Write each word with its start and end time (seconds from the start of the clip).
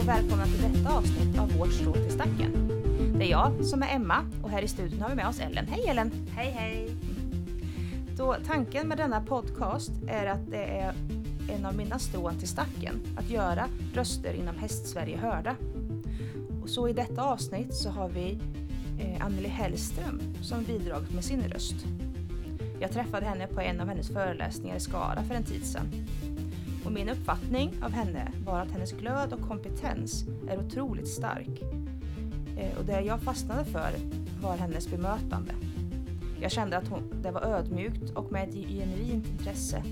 och 0.00 0.08
välkomna 0.08 0.44
till 0.44 0.72
detta 0.72 0.96
avsnitt 0.96 1.38
av 1.38 1.52
Vårt 1.58 1.72
strå 1.72 1.92
till 1.92 2.10
stacken. 2.10 2.68
Det 3.18 3.24
är 3.24 3.30
jag 3.30 3.64
som 3.64 3.82
är 3.82 3.94
Emma 3.94 4.26
och 4.42 4.50
här 4.50 4.62
i 4.62 4.68
studion 4.68 5.00
har 5.00 5.08
vi 5.08 5.14
med 5.14 5.28
oss 5.28 5.40
Ellen. 5.40 5.66
Hej 5.66 5.86
Ellen! 5.88 6.12
Hej 6.36 6.50
hej! 6.50 6.90
Då 8.16 8.36
tanken 8.46 8.88
med 8.88 8.98
denna 8.98 9.20
podcast 9.20 9.90
är 10.08 10.26
att 10.26 10.50
det 10.50 10.64
är 10.64 10.94
en 11.56 11.66
av 11.66 11.76
mina 11.76 11.98
strån 11.98 12.38
till 12.38 12.48
stacken, 12.48 13.00
att 13.16 13.30
göra 13.30 13.68
röster 13.94 14.32
inom 14.32 14.58
Hästsverige 14.58 15.16
hörda. 15.16 15.56
Och 16.62 16.70
så 16.70 16.88
i 16.88 16.92
detta 16.92 17.22
avsnitt 17.22 17.74
så 17.74 17.90
har 17.90 18.08
vi 18.08 18.38
eh, 19.00 19.26
Anneli 19.26 19.48
Hellström 19.48 20.20
som 20.42 20.64
bidragit 20.64 21.14
med 21.14 21.24
sin 21.24 21.42
röst. 21.42 21.76
Jag 22.80 22.92
träffade 22.92 23.26
henne 23.26 23.46
på 23.46 23.60
en 23.60 23.80
av 23.80 23.88
hennes 23.88 24.08
föreläsningar 24.08 24.76
i 24.76 24.80
Skara 24.80 25.22
för 25.22 25.34
en 25.34 25.44
tid 25.44 25.66
sedan. 25.66 25.86
Och 26.84 26.92
min 26.92 27.08
uppfattning 27.08 27.74
av 27.82 27.92
henne 27.92 28.32
var 28.44 28.60
att 28.60 28.70
hennes 28.70 28.92
glöd 28.92 29.32
och 29.32 29.48
kompetens 29.48 30.24
är 30.48 30.58
otroligt 30.58 31.08
stark. 31.08 31.62
Eh, 32.56 32.78
och 32.78 32.84
det 32.84 33.00
jag 33.00 33.22
fastnade 33.22 33.64
för 33.64 33.92
var 34.42 34.56
hennes 34.56 34.88
bemötande. 34.88 35.54
Jag 36.40 36.50
kände 36.50 36.76
att 36.76 36.88
hon, 36.88 37.22
det 37.22 37.30
var 37.30 37.42
ödmjukt 37.42 38.10
och 38.10 38.32
med 38.32 38.48
ett 38.48 38.54
genuint 38.54 39.26
intresse 39.26 39.82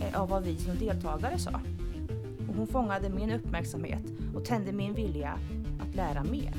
eh, 0.00 0.20
av 0.20 0.28
vad 0.28 0.44
vi 0.44 0.56
som 0.56 0.78
deltagare 0.78 1.38
sa. 1.38 1.60
Och 2.48 2.54
hon 2.54 2.66
fångade 2.66 3.08
min 3.08 3.30
uppmärksamhet 3.30 4.02
och 4.34 4.44
tände 4.44 4.72
min 4.72 4.94
vilja 4.94 5.38
att 5.80 5.94
lära 5.94 6.24
mer. 6.24 6.52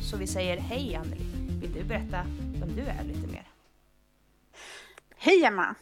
Så 0.00 0.16
vi 0.16 0.26
säger 0.26 0.56
hej 0.56 0.94
Anneli, 0.94 1.24
vill 1.60 1.72
du 1.72 1.84
berätta 1.84 2.26
vem 2.60 2.76
du 2.76 2.82
är 2.82 3.04
lite 3.04 3.26
mer? 3.26 3.48
Hej 5.16 5.44
Emma! 5.44 5.74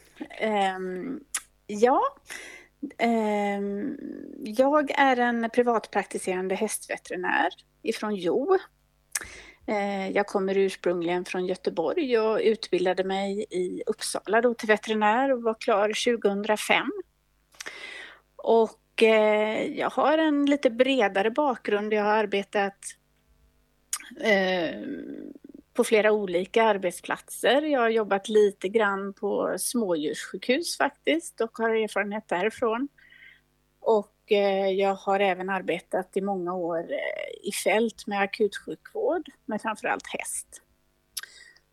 Um, 0.77 1.20
ja, 1.66 2.00
Ehm, 2.98 3.96
jag 4.45 4.91
är 4.91 5.16
en 5.16 5.50
privatpraktiserande 5.50 6.54
hästveterinär 6.54 7.48
ifrån 7.83 8.14
Jo. 8.14 8.58
Ehm, 9.66 10.12
jag 10.12 10.27
kommer 10.27 10.56
ursprungligen 10.56 11.24
från 11.24 11.47
Göteborg 11.47 12.19
och 12.19 12.41
utbildade 12.42 13.05
mig 13.05 13.47
i 13.50 13.83
Uppsala 13.86 14.41
då 14.41 14.55
till 14.55 14.69
veterinär 14.69 15.33
och 15.33 15.42
var 15.42 15.55
klar 15.61 16.19
2005. 16.19 16.91
Och 18.36 19.02
eh, 19.02 19.78
jag 19.78 19.91
har 19.91 20.19
en 20.19 20.46
lite 20.46 20.70
bredare 20.70 21.30
bakgrund. 21.30 21.92
Jag 21.92 22.05
har 22.05 22.17
arbetat 22.17 22.78
ehm, 24.20 25.33
på 25.75 25.84
flera 25.84 26.12
olika 26.12 26.62
arbetsplatser. 26.62 27.62
Jag 27.62 27.81
har 27.81 27.89
jobbat 27.89 28.28
lite 28.28 28.69
grann 28.69 29.12
på 29.12 29.55
smådjurssjukhus 29.59 30.77
faktiskt 30.77 31.41
och 31.41 31.59
har 31.59 31.70
erfarenhet 31.70 32.29
därifrån. 32.29 32.89
Och 33.81 34.33
eh, 34.33 34.69
jag 34.69 34.95
har 34.95 35.20
även 35.20 35.51
arbetat 35.51 36.17
i 36.17 36.20
många 36.20 36.55
år 36.55 36.79
eh, 36.79 37.48
i 37.48 37.53
fält 37.53 38.06
med 38.06 38.20
akutsjukvård 38.20 39.29
med 39.47 39.62
framförallt 39.62 40.06
häst. 40.06 40.62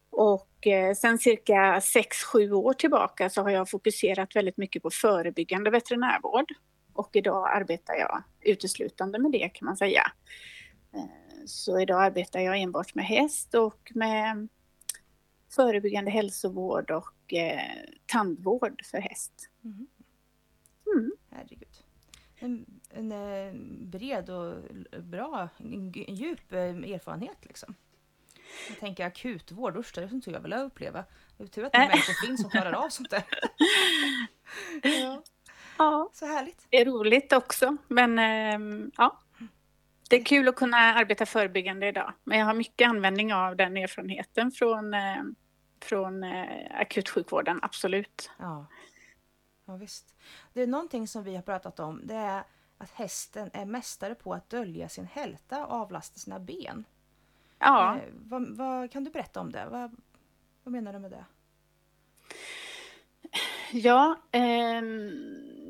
Och 0.10 0.68
eh, 0.68 0.94
sen 0.94 1.18
cirka 1.18 1.80
6-7 1.80 2.52
år 2.52 2.74
tillbaka 2.74 3.30
så 3.30 3.42
har 3.42 3.50
jag 3.50 3.70
fokuserat 3.70 4.36
väldigt 4.36 4.58
mycket 4.58 4.84
på 4.84 4.90
förebyggande 4.90 5.70
veterinärvård. 5.70 6.54
Och 6.94 7.10
idag 7.14 7.50
arbetar 7.56 7.94
jag 7.94 8.24
uteslutande 8.42 9.20
med 9.20 9.32
det 9.32 9.50
kan 9.50 9.66
man 9.66 9.78
säga. 9.78 10.12
Så 11.46 11.80
idag 11.80 12.04
arbetar 12.04 12.40
jag 12.40 12.58
enbart 12.58 12.96
med 12.96 13.06
häst 13.06 13.54
och 13.54 13.92
med 13.96 14.48
förebyggande 15.50 16.12
hälsovård 16.12 16.92
och 16.92 17.34
eh, 17.34 17.62
tandvård 18.06 18.82
för 18.86 18.98
häst. 18.98 19.50
Mm. 19.64 19.88
Mm. 20.96 21.12
Herregud. 21.30 21.84
En, 22.36 22.66
en, 22.90 23.12
eh, 23.12 23.54
bred 23.88 24.30
och 24.30 24.56
bra, 25.04 25.50
en, 25.58 25.92
djup 25.92 26.54
eh, 26.54 26.60
erfarenhet 26.60 27.38
liksom. 27.42 27.76
Jag 28.68 28.80
tänker 28.80 29.06
akutvård, 29.06 29.78
usch 29.78 29.92
det 29.96 30.22
skulle 30.22 30.38
jag 30.38 30.42
vilja 30.42 30.64
uppleva. 30.64 31.06
Det 31.38 31.44
är 31.44 31.48
tur 31.48 31.66
att 31.66 31.72
det 31.72 31.80
människor 31.80 32.28
finns 32.28 32.42
som 32.42 32.50
klarar 32.50 32.74
av 32.74 32.90
sånt 32.90 33.10
där. 33.10 33.24
ja. 34.84 35.24
ja. 35.78 36.10
Så 36.14 36.26
härligt. 36.26 36.68
Det 36.70 36.82
är 36.82 36.86
roligt 36.86 37.34
också, 37.34 37.78
men 37.88 38.20
ähm, 38.20 38.92
ja. 38.98 39.20
Det 40.10 40.16
är 40.16 40.24
kul 40.24 40.48
att 40.48 40.56
kunna 40.56 40.78
arbeta 40.78 41.26
förebyggande 41.26 41.88
idag, 41.88 42.14
men 42.24 42.40
jag 42.40 42.46
har 42.46 42.54
mycket 42.54 42.90
användning 42.90 43.34
av 43.34 43.56
den 43.56 43.78
erfarenheten 43.78 44.52
från, 44.52 44.94
eh, 44.94 45.24
från 45.82 46.24
eh, 46.24 46.80
akutsjukvården, 46.80 47.60
absolut. 47.62 48.32
Ja. 48.40 48.66
ja, 49.66 49.76
visst. 49.76 50.16
Det 50.54 50.62
är 50.62 50.68
någonting 50.68 51.08
som 51.08 51.24
vi 51.24 51.36
har 51.36 51.42
pratat 51.42 51.80
om, 51.80 52.02
det 52.08 52.16
är 52.16 52.44
att 52.78 52.92
hästen 52.92 53.50
är 53.54 53.66
mästare 53.66 54.16
på 54.16 54.34
att 54.34 54.50
dölja 54.50 54.90
sin 54.90 55.06
hälta 55.06 55.66
och 55.66 55.74
avlasta 55.74 56.20
sina 56.20 56.40
ben. 56.40 56.86
Ja. 57.60 57.96
Eh, 57.98 58.02
vad, 58.14 58.58
vad, 58.58 58.92
kan 58.92 59.04
du 59.04 59.12
berätta 59.12 59.40
om 59.40 59.52
det? 59.52 59.68
Vad, 59.72 59.96
vad 60.64 60.72
menar 60.72 60.94
du 60.94 61.00
med 61.00 61.12
det? 61.12 61.26
Ja, 63.72 64.16
eh, 64.32 64.82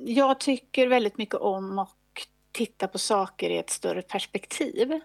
jag 0.06 0.40
tycker 0.40 0.88
väldigt 0.88 1.18
mycket 1.18 1.36
om 1.36 1.80
att 1.80 1.99
titta 2.52 2.88
på 2.88 2.98
saker 3.00 3.50
i 3.50 3.58
ett 3.58 3.70
större 3.70 4.02
perspektiv. 4.02 5.00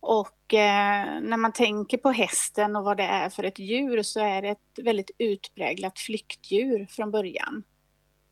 Och 0.00 0.54
eh, 0.54 1.20
när 1.20 1.36
man 1.36 1.52
tänker 1.52 1.98
på 1.98 2.10
hästen 2.10 2.76
och 2.76 2.84
vad 2.84 2.96
det 2.96 3.02
är 3.02 3.28
för 3.28 3.44
ett 3.44 3.58
djur 3.58 4.02
så 4.02 4.20
är 4.20 4.42
det 4.42 4.48
ett 4.48 4.78
väldigt 4.82 5.10
utpräglat 5.18 5.98
flyktdjur 5.98 6.86
från 6.86 7.10
början. 7.10 7.64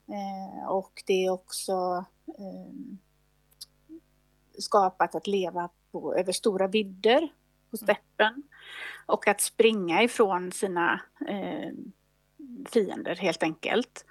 Eh, 0.08 0.68
och 0.68 1.02
det 1.06 1.24
är 1.26 1.30
också 1.30 2.04
eh, 2.26 2.98
skapat 4.58 5.14
att 5.14 5.26
leva 5.26 5.70
på, 5.92 6.14
över 6.14 6.32
stora 6.32 6.66
vidder 6.66 7.28
på 7.70 7.76
steppen 7.76 8.42
och 9.06 9.28
att 9.28 9.40
springa 9.40 10.02
ifrån 10.02 10.52
sina 10.52 11.00
eh, 11.28 11.70
fiender 12.68 13.16
helt 13.16 13.42
enkelt. 13.42 14.04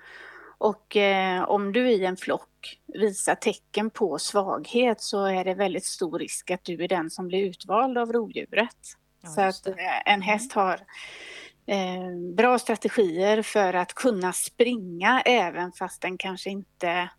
Och 0.58 0.98
eh, 0.98 1.44
om 1.44 1.72
du 1.72 1.92
i 1.92 2.06
en 2.06 2.18
flock 2.18 2.80
visar 2.88 3.36
tecken 3.36 3.90
på 3.90 4.20
svaghet 4.20 5.02
så 5.02 5.26
är 5.26 5.46
det 5.46 5.54
väldigt 5.54 5.86
stor 5.86 6.20
risk 6.20 6.52
att 6.52 6.64
du 6.64 6.84
är 6.84 6.88
den 6.88 7.10
som 7.10 7.28
blir 7.28 7.44
utvald 7.44 7.98
av 7.98 8.14
rovdjuret. 8.14 8.78
Ja, 9.22 9.30
så 9.30 9.42
att 9.42 9.68
eh, 9.68 9.98
en 10.06 10.14
mm. 10.14 10.22
häst 10.22 10.54
har 10.54 10.80
eh, 11.66 12.34
bra 12.36 12.60
strategier 12.60 13.42
för 13.42 13.74
att 13.74 13.94
kunna 13.94 14.34
springa 14.34 15.22
även 15.22 15.72
fast 15.72 16.02
den 16.02 16.18
kanske 16.18 16.50
inte, 16.50 17.10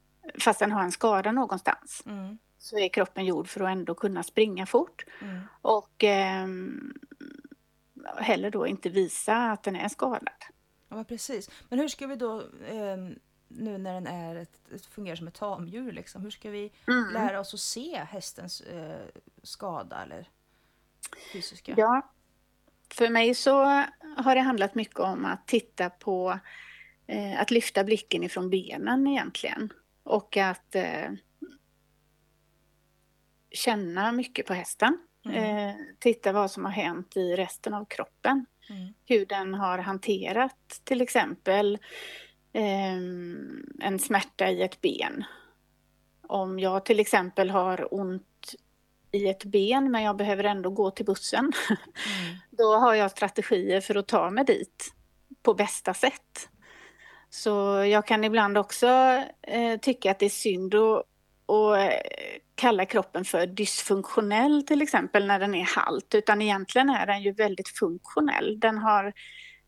fast 0.41 0.59
den 0.59 0.73
har 0.73 0.83
en 0.83 0.93
skada 0.93 1.33
någonstans. 1.33 2.03
Mm. 2.07 2.39
Så 2.59 2.79
är 2.79 2.89
kroppen 2.89 3.25
gjord 3.25 3.49
för 3.49 3.61
att 3.61 3.71
ändå 3.71 3.95
kunna 3.95 4.23
springa 4.23 4.67
fort. 4.67 5.05
Mm. 5.23 5.41
Och 5.63 6.05
eh, 6.05 6.47
heller 8.17 8.51
då 8.51 8.67
inte 8.67 8.89
visa 8.89 9.37
att 9.37 9.63
den 9.63 9.77
är 9.77 9.89
skadad. 9.89 10.45
Ja, 10.95 11.05
precis. 11.05 11.51
Men 11.69 11.79
hur 11.79 11.89
ska 11.89 12.07
vi 12.07 12.17
då 12.17 12.41
eh, 12.41 12.97
nu 13.49 13.79
när 13.79 13.95
den 13.95 14.07
är 14.07 14.37
ett, 14.37 14.87
fungerar 14.87 15.17
som 15.17 15.29
ett 15.29 15.35
tamdjur, 15.35 15.93
liksom, 15.93 16.23
hur 16.23 16.31
ska 16.31 16.51
vi 16.51 16.73
mm. 16.89 17.13
lära 17.13 17.41
oss 17.41 17.55
att 17.55 17.61
se 17.61 18.05
hästens 18.09 18.61
eh, 18.61 19.07
skada 19.43 20.03
eller 20.03 20.29
fysiska? 21.33 21.75
Ja, 21.77 22.13
för 22.95 23.09
mig 23.09 23.35
så 23.35 23.65
har 24.17 24.35
det 24.35 24.41
handlat 24.41 24.75
mycket 24.75 25.01
om 25.01 25.25
att 25.25 25.47
titta 25.47 25.91
på 25.91 26.39
eh, 27.07 27.41
att 27.41 27.51
lyfta 27.51 27.85
blicken 27.85 28.23
ifrån 28.23 28.51
benen 28.51 29.07
egentligen 29.07 29.73
och 30.03 30.37
att 30.37 30.75
eh, 30.75 31.11
känna 33.51 34.13
mycket 34.13 34.47
på 34.47 34.55
hästen. 34.55 34.99
Mm. 35.25 35.69
Eh, 35.69 35.75
titta 35.99 36.33
vad 36.33 36.51
som 36.51 36.65
har 36.65 36.73
hänt 36.73 37.17
i 37.17 37.37
resten 37.37 37.75
av 37.75 37.85
kroppen. 37.85 38.47
Mm. 38.71 38.95
Hur 39.05 39.27
den 39.27 39.55
har 39.55 39.79
hanterat 39.79 40.81
till 40.85 41.01
exempel 41.01 41.79
eh, 42.53 42.97
en 43.81 43.99
smärta 43.99 44.51
i 44.51 44.63
ett 44.63 44.81
ben. 44.81 45.25
Om 46.27 46.59
jag 46.59 46.85
till 46.85 47.01
exempel 47.01 47.51
har 47.51 47.95
ont 47.95 48.55
i 49.13 49.29
ett 49.29 49.45
ben 49.45 49.91
men 49.91 50.03
jag 50.03 50.17
behöver 50.17 50.45
ändå 50.45 50.71
gå 50.71 50.91
till 50.91 51.07
bussen. 51.07 51.53
Mm. 51.69 52.37
Då 52.51 52.75
har 52.75 52.95
jag 52.95 53.11
strategier 53.11 53.81
för 53.81 53.95
att 53.95 54.09
ta 54.09 54.31
mig 54.31 54.45
dit 54.45 54.95
på 55.43 55.55
bästa 55.55 55.95
sätt. 55.95 56.49
Så 57.31 57.51
jag 57.85 58.07
kan 58.07 58.25
ibland 58.25 58.59
också 58.59 58.87
eh, 59.43 59.81
tycka 59.81 60.11
att 60.11 60.19
det 60.19 60.27
är 60.27 60.31
synd 60.31 60.75
att, 60.75 61.05
eh, 61.79 62.01
kalla 62.55 62.87
kroppen 62.87 63.25
för 63.25 63.47
dysfunktionell 63.47 64.63
till 64.67 64.83
exempel 64.83 65.27
när 65.27 65.39
den 65.41 65.55
är 65.55 65.65
halt 65.65 66.15
utan 66.15 66.43
egentligen 66.43 66.91
är 66.91 67.07
den 67.07 67.23
ju 67.23 67.33
väldigt 67.33 67.69
funktionell. 67.69 68.61
Den 68.61 68.79
har 68.79 69.13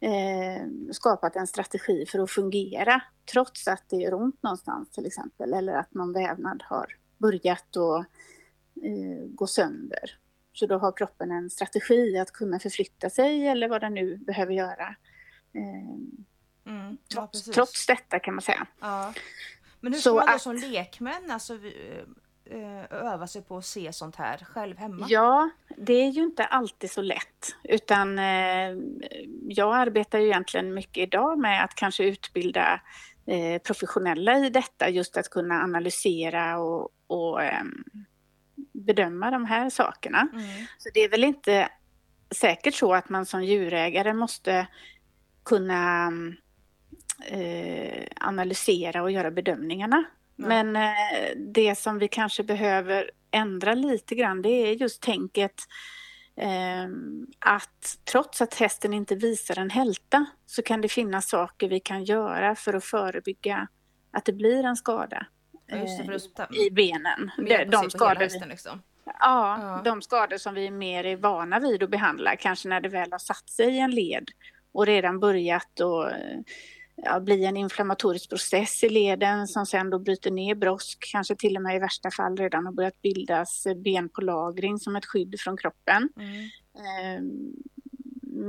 eh, 0.00 0.66
skapat 0.92 1.36
en 1.36 1.46
strategi 1.46 2.06
för 2.06 2.18
att 2.18 2.30
fungera 2.30 3.02
trots 3.32 3.68
att 3.68 3.84
det 3.88 3.96
gör 3.96 4.14
ont 4.14 4.42
någonstans 4.42 4.90
till 4.90 5.06
exempel 5.06 5.52
eller 5.54 5.74
att 5.74 5.94
någon 5.94 6.12
vävnad 6.12 6.62
har 6.66 6.86
börjat 7.18 7.76
att 7.76 8.06
eh, 8.84 9.26
gå 9.28 9.46
sönder. 9.46 10.18
Så 10.52 10.66
då 10.66 10.78
har 10.78 10.92
kroppen 10.92 11.30
en 11.30 11.50
strategi 11.50 12.18
att 12.18 12.32
kunna 12.32 12.58
förflytta 12.58 13.10
sig 13.10 13.46
eller 13.46 13.68
vad 13.68 13.80
den 13.80 13.94
nu 13.94 14.16
behöver 14.16 14.52
göra. 14.52 14.96
Eh, 15.54 16.72
mm, 16.72 16.98
trots, 17.12 17.46
ja, 17.46 17.52
trots, 17.52 17.86
detta 17.86 18.18
kan 18.18 18.34
man 18.34 18.42
säga. 18.42 18.66
Ja. 18.80 19.14
Men 19.80 19.92
hur 19.92 20.00
ska 20.00 20.10
Så 20.10 20.16
man 20.16 20.26
då 20.26 20.32
att, 20.32 20.42
som 20.42 20.56
lekmän, 20.56 21.30
alltså, 21.30 21.54
eh, 21.54 22.04
öva 22.90 23.26
sig 23.26 23.42
på 23.42 23.56
att 23.56 23.64
se 23.64 23.92
sånt 23.92 24.16
här 24.16 24.38
själv 24.38 24.76
hemma? 24.76 25.06
Ja, 25.08 25.50
det 25.76 25.92
är 25.92 26.10
ju 26.10 26.22
inte 26.22 26.44
alltid 26.44 26.90
så 26.90 27.02
lätt. 27.02 27.56
Utan 27.62 28.18
eh, 28.18 28.76
jag 29.48 29.74
arbetar 29.76 30.18
ju 30.18 30.26
egentligen 30.26 30.74
mycket 30.74 31.02
idag 31.02 31.38
med 31.38 31.64
att 31.64 31.74
kanske 31.74 32.04
utbilda 32.04 32.80
eh, 33.26 33.62
professionella 33.62 34.38
i 34.38 34.50
detta. 34.50 34.88
Just 34.88 35.16
att 35.16 35.30
kunna 35.30 35.54
analysera 35.54 36.58
och, 36.58 36.90
och 37.06 37.42
eh, 37.42 37.64
bedöma 38.72 39.30
de 39.30 39.44
här 39.44 39.70
sakerna. 39.70 40.28
Mm. 40.32 40.66
Så 40.78 40.88
det 40.94 41.00
är 41.00 41.08
väl 41.08 41.24
inte 41.24 41.68
säkert 42.30 42.74
så 42.74 42.94
att 42.94 43.08
man 43.08 43.26
som 43.26 43.44
djurägare 43.44 44.14
måste 44.14 44.66
kunna 45.44 46.12
eh, 47.26 48.06
analysera 48.20 49.02
och 49.02 49.10
göra 49.10 49.30
bedömningarna. 49.30 50.04
Men 50.36 50.76
eh, 50.76 50.92
det 51.36 51.78
som 51.78 51.98
vi 51.98 52.08
kanske 52.08 52.44
behöver 52.44 53.10
ändra 53.30 53.74
lite 53.74 54.14
grann 54.14 54.42
det 54.42 54.48
är 54.48 54.72
just 54.72 55.02
tänket 55.02 55.54
eh, 56.36 56.84
att 57.38 57.98
trots 58.12 58.40
att 58.40 58.54
hästen 58.54 58.94
inte 58.94 59.14
visar 59.14 59.58
en 59.58 59.70
hälta 59.70 60.26
så 60.46 60.62
kan 60.62 60.80
det 60.80 60.88
finnas 60.88 61.28
saker 61.28 61.68
vi 61.68 61.80
kan 61.80 62.04
göra 62.04 62.54
för 62.54 62.74
att 62.74 62.84
förebygga 62.84 63.68
att 64.12 64.24
det 64.24 64.32
blir 64.32 64.64
en 64.64 64.76
skada 64.76 65.26
ja, 65.66 65.76
det, 65.76 66.56
i 66.66 66.70
benen. 66.70 67.30
De, 67.36 67.64
de 67.64 67.90
skador 67.90 68.20
hästen, 68.20 68.48
liksom. 68.48 68.82
ja, 69.04 69.58
ja, 69.60 69.80
de 69.84 70.02
skador 70.02 70.36
som 70.36 70.54
vi 70.54 70.70
mer 70.70 71.04
är 71.04 71.16
vana 71.16 71.58
vid 71.58 71.82
att 71.82 71.90
behandla, 71.90 72.36
kanske 72.36 72.68
när 72.68 72.80
det 72.80 72.88
väl 72.88 73.12
har 73.12 73.18
satt 73.18 73.48
sig 73.48 73.68
i 73.68 73.78
en 73.78 73.90
led 73.90 74.30
och 74.72 74.86
redan 74.86 75.20
börjat 75.20 75.80
och 75.80 76.10
ja, 76.96 77.20
bli 77.20 77.44
en 77.44 77.56
inflammatorisk 77.56 78.28
process 78.28 78.84
i 78.84 78.88
leden 78.88 79.46
som 79.46 79.66
sen 79.66 79.90
då 79.90 79.98
bryter 79.98 80.30
ner 80.30 80.54
brosk, 80.54 81.08
kanske 81.12 81.36
till 81.36 81.56
och 81.56 81.62
med 81.62 81.76
i 81.76 81.78
värsta 81.78 82.10
fall 82.10 82.36
redan 82.36 82.66
har 82.66 82.72
börjat 82.72 83.02
bildas 83.02 83.66
ben 83.76 84.08
på 84.08 84.20
lagring 84.20 84.78
som 84.78 84.96
ett 84.96 85.06
skydd 85.06 85.34
från 85.40 85.56
kroppen. 85.56 86.08
Mm. 86.16 86.48
Ehm, 86.88 87.52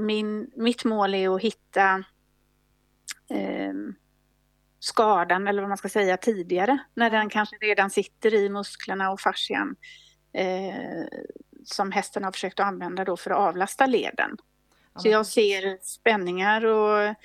min, 0.05 0.51
mitt 0.55 0.85
mål 0.85 1.15
är 1.15 1.35
att 1.35 1.41
hitta 1.41 2.03
eh, 3.29 3.73
skadan, 4.79 5.47
eller 5.47 5.61
vad 5.61 5.69
man 5.69 5.77
ska 5.77 5.89
säga, 5.89 6.17
tidigare, 6.17 6.77
när 6.93 7.09
den 7.09 7.29
kanske 7.29 7.55
redan 7.55 7.89
sitter 7.89 8.33
i 8.33 8.49
musklerna 8.49 9.11
och 9.11 9.21
fascian 9.21 9.75
eh, 10.33 11.05
som 11.65 11.91
hästen 11.91 12.23
har 12.23 12.31
försökt 12.31 12.59
att 12.59 12.65
använda 12.65 13.05
då 13.05 13.17
för 13.17 13.31
att 13.31 13.37
avlasta 13.37 13.85
leden. 13.85 14.37
Så 14.95 15.07
jag 15.07 15.25
ser 15.25 15.77
spänningar 15.81 16.65
och 16.65 17.15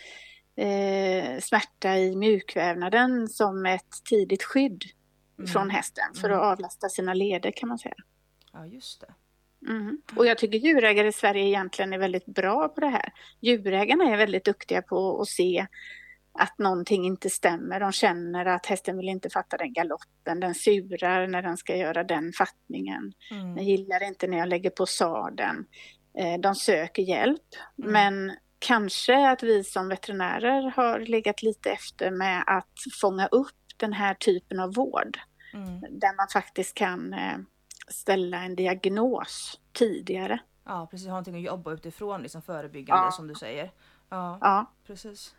eh, 0.56 1.40
smärta 1.40 1.98
i 1.98 2.16
mjukvävnaden 2.16 3.28
som 3.28 3.66
ett 3.66 4.04
tidigt 4.04 4.42
skydd 4.42 4.84
mm. 5.38 5.48
från 5.48 5.70
hästen 5.70 6.14
för 6.14 6.30
att 6.30 6.36
mm. 6.36 6.48
avlasta 6.48 6.88
sina 6.88 7.14
leder 7.14 7.50
kan 7.50 7.68
man 7.68 7.78
säga. 7.78 7.94
Ja, 8.52 8.66
just 8.66 9.00
det. 9.00 9.14
Mm. 9.70 10.02
Och 10.16 10.26
jag 10.26 10.38
tycker 10.38 10.58
djurägare 10.58 11.08
i 11.08 11.12
Sverige 11.12 11.44
egentligen 11.44 11.92
är 11.92 11.98
väldigt 11.98 12.26
bra 12.26 12.68
på 12.68 12.80
det 12.80 12.88
här. 12.88 13.12
Djurägarna 13.40 14.04
är 14.04 14.16
väldigt 14.16 14.44
duktiga 14.44 14.82
på 14.82 15.20
att 15.20 15.28
se 15.28 15.66
att 16.34 16.58
någonting 16.58 17.06
inte 17.06 17.30
stämmer. 17.30 17.80
De 17.80 17.92
känner 17.92 18.46
att 18.46 18.66
hästen 18.66 18.96
vill 18.96 19.08
inte 19.08 19.30
fatta 19.30 19.56
den 19.56 19.72
galoppen, 19.72 20.40
den 20.40 20.54
surar 20.54 21.26
när 21.26 21.42
den 21.42 21.56
ska 21.56 21.76
göra 21.76 22.04
den 22.04 22.32
fattningen. 22.32 23.12
Mm. 23.30 23.54
Den 23.54 23.64
gillar 23.64 24.02
inte 24.02 24.26
när 24.26 24.38
jag 24.38 24.48
lägger 24.48 24.70
på 24.70 24.86
sadeln. 24.86 25.66
Eh, 26.18 26.40
de 26.40 26.54
söker 26.54 27.02
hjälp, 27.02 27.42
mm. 27.78 27.92
men 27.92 28.36
kanske 28.62 29.30
att 29.30 29.42
vi 29.42 29.64
som 29.64 29.88
veterinärer 29.88 30.72
har 30.76 31.00
legat 31.00 31.42
lite 31.42 31.70
efter 31.70 32.10
med 32.10 32.44
att 32.46 33.00
fånga 33.00 33.26
upp 33.26 33.56
den 33.76 33.92
här 33.92 34.14
typen 34.14 34.60
av 34.60 34.74
vård. 34.74 35.18
Mm. 35.52 35.80
Där 35.80 36.16
man 36.16 36.28
faktiskt 36.32 36.74
kan 36.74 37.12
eh, 37.12 37.38
ställa 37.88 38.42
en 38.42 38.56
diagnos 38.56 39.60
tidigare. 39.72 40.38
Ja, 40.64 40.88
precis. 40.90 41.06
Ha 41.06 41.10
någonting 41.10 41.36
att 41.36 41.42
jobba 41.42 41.72
utifrån, 41.72 42.22
liksom 42.22 42.42
förebyggande 42.42 43.04
ja. 43.04 43.10
som 43.10 43.28
du 43.28 43.34
säger. 43.34 43.70
Ja, 44.08 44.38
ja. 44.40 44.66
precis. 44.86 45.34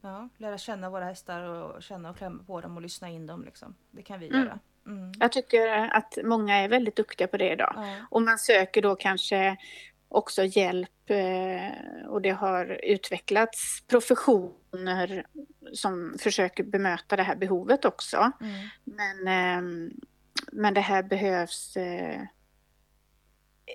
Ja, 0.00 0.28
lära 0.36 0.58
känna 0.58 0.90
våra 0.90 1.04
hästar 1.04 1.40
och 1.42 1.82
känna 1.82 2.10
och 2.10 2.16
klämma 2.16 2.42
på 2.42 2.60
dem 2.60 2.76
och 2.76 2.82
lyssna 2.82 3.08
in 3.08 3.26
dem. 3.26 3.44
Liksom. 3.44 3.74
Det 3.90 4.02
kan 4.02 4.20
vi 4.20 4.28
mm. 4.28 4.40
göra. 4.40 4.58
Mm. 4.86 5.12
Jag 5.20 5.32
tycker 5.32 5.68
att 5.68 6.18
många 6.24 6.56
är 6.56 6.68
väldigt 6.68 6.96
duktiga 6.96 7.26
på 7.26 7.36
det 7.36 7.52
idag. 7.52 7.72
Ja. 7.76 8.06
Och 8.10 8.22
man 8.22 8.38
söker 8.38 8.82
då 8.82 8.96
kanske 8.96 9.56
också 10.08 10.44
hjälp 10.44 11.10
eh, 11.10 12.06
och 12.08 12.22
det 12.22 12.30
har 12.30 12.80
utvecklats 12.84 13.82
professioner 13.86 15.26
som 15.72 16.16
försöker 16.20 16.64
bemöta 16.64 17.16
det 17.16 17.22
här 17.22 17.36
behovet 17.36 17.84
också. 17.84 18.32
Mm. 18.40 18.68
Men, 18.84 19.28
ehm, 19.28 19.90
men 20.52 20.74
det 20.74 20.80
här 20.80 21.02
behövs 21.02 21.76
eh, 21.76 22.22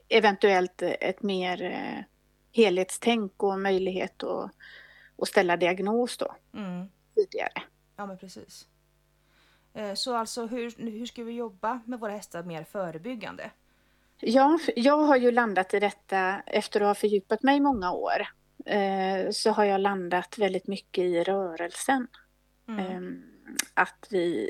eventuellt 0.09 0.81
ett 0.81 1.21
mer 1.21 1.61
eh, 1.61 2.03
helhetstänk 2.51 3.43
och 3.43 3.59
möjlighet 3.59 4.23
att, 4.23 4.51
att 5.17 5.27
ställa 5.27 5.57
diagnos 5.57 6.17
då 6.17 6.35
mm. 6.53 6.87
tidigare. 7.15 7.63
Ja 7.95 8.05
men 8.05 8.17
precis. 8.17 8.67
Så 9.95 10.15
alltså 10.15 10.45
hur, 10.45 10.91
hur 10.91 11.05
ska 11.05 11.23
vi 11.23 11.33
jobba 11.33 11.81
med 11.85 11.99
våra 11.99 12.11
hästar 12.11 12.43
mer 12.43 12.63
förebyggande? 12.63 13.51
Ja, 14.25 14.59
jag 14.75 14.97
har 14.97 15.15
ju 15.17 15.31
landat 15.31 15.73
i 15.73 15.79
detta 15.79 16.41
efter 16.45 16.81
att 16.81 16.87
ha 16.87 16.95
fördjupat 16.95 17.43
mig 17.43 17.57
i 17.57 17.59
många 17.59 17.91
år. 17.91 18.27
Eh, 18.65 19.29
så 19.31 19.51
har 19.51 19.65
jag 19.65 19.81
landat 19.81 20.37
väldigt 20.37 20.67
mycket 20.67 21.03
i 21.03 21.23
rörelsen. 21.23 22.07
Mm. 22.67 22.79
Eh, 22.79 23.01
att 23.73 24.07
vi 24.09 24.49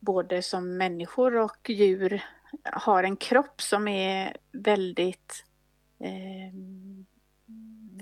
både 0.00 0.42
som 0.42 0.76
människor 0.76 1.36
och 1.36 1.70
djur 1.70 2.24
har 2.64 3.04
en 3.04 3.16
kropp 3.16 3.62
som 3.62 3.88
är 3.88 4.36
väldigt 4.52 5.44
eh, 6.00 6.54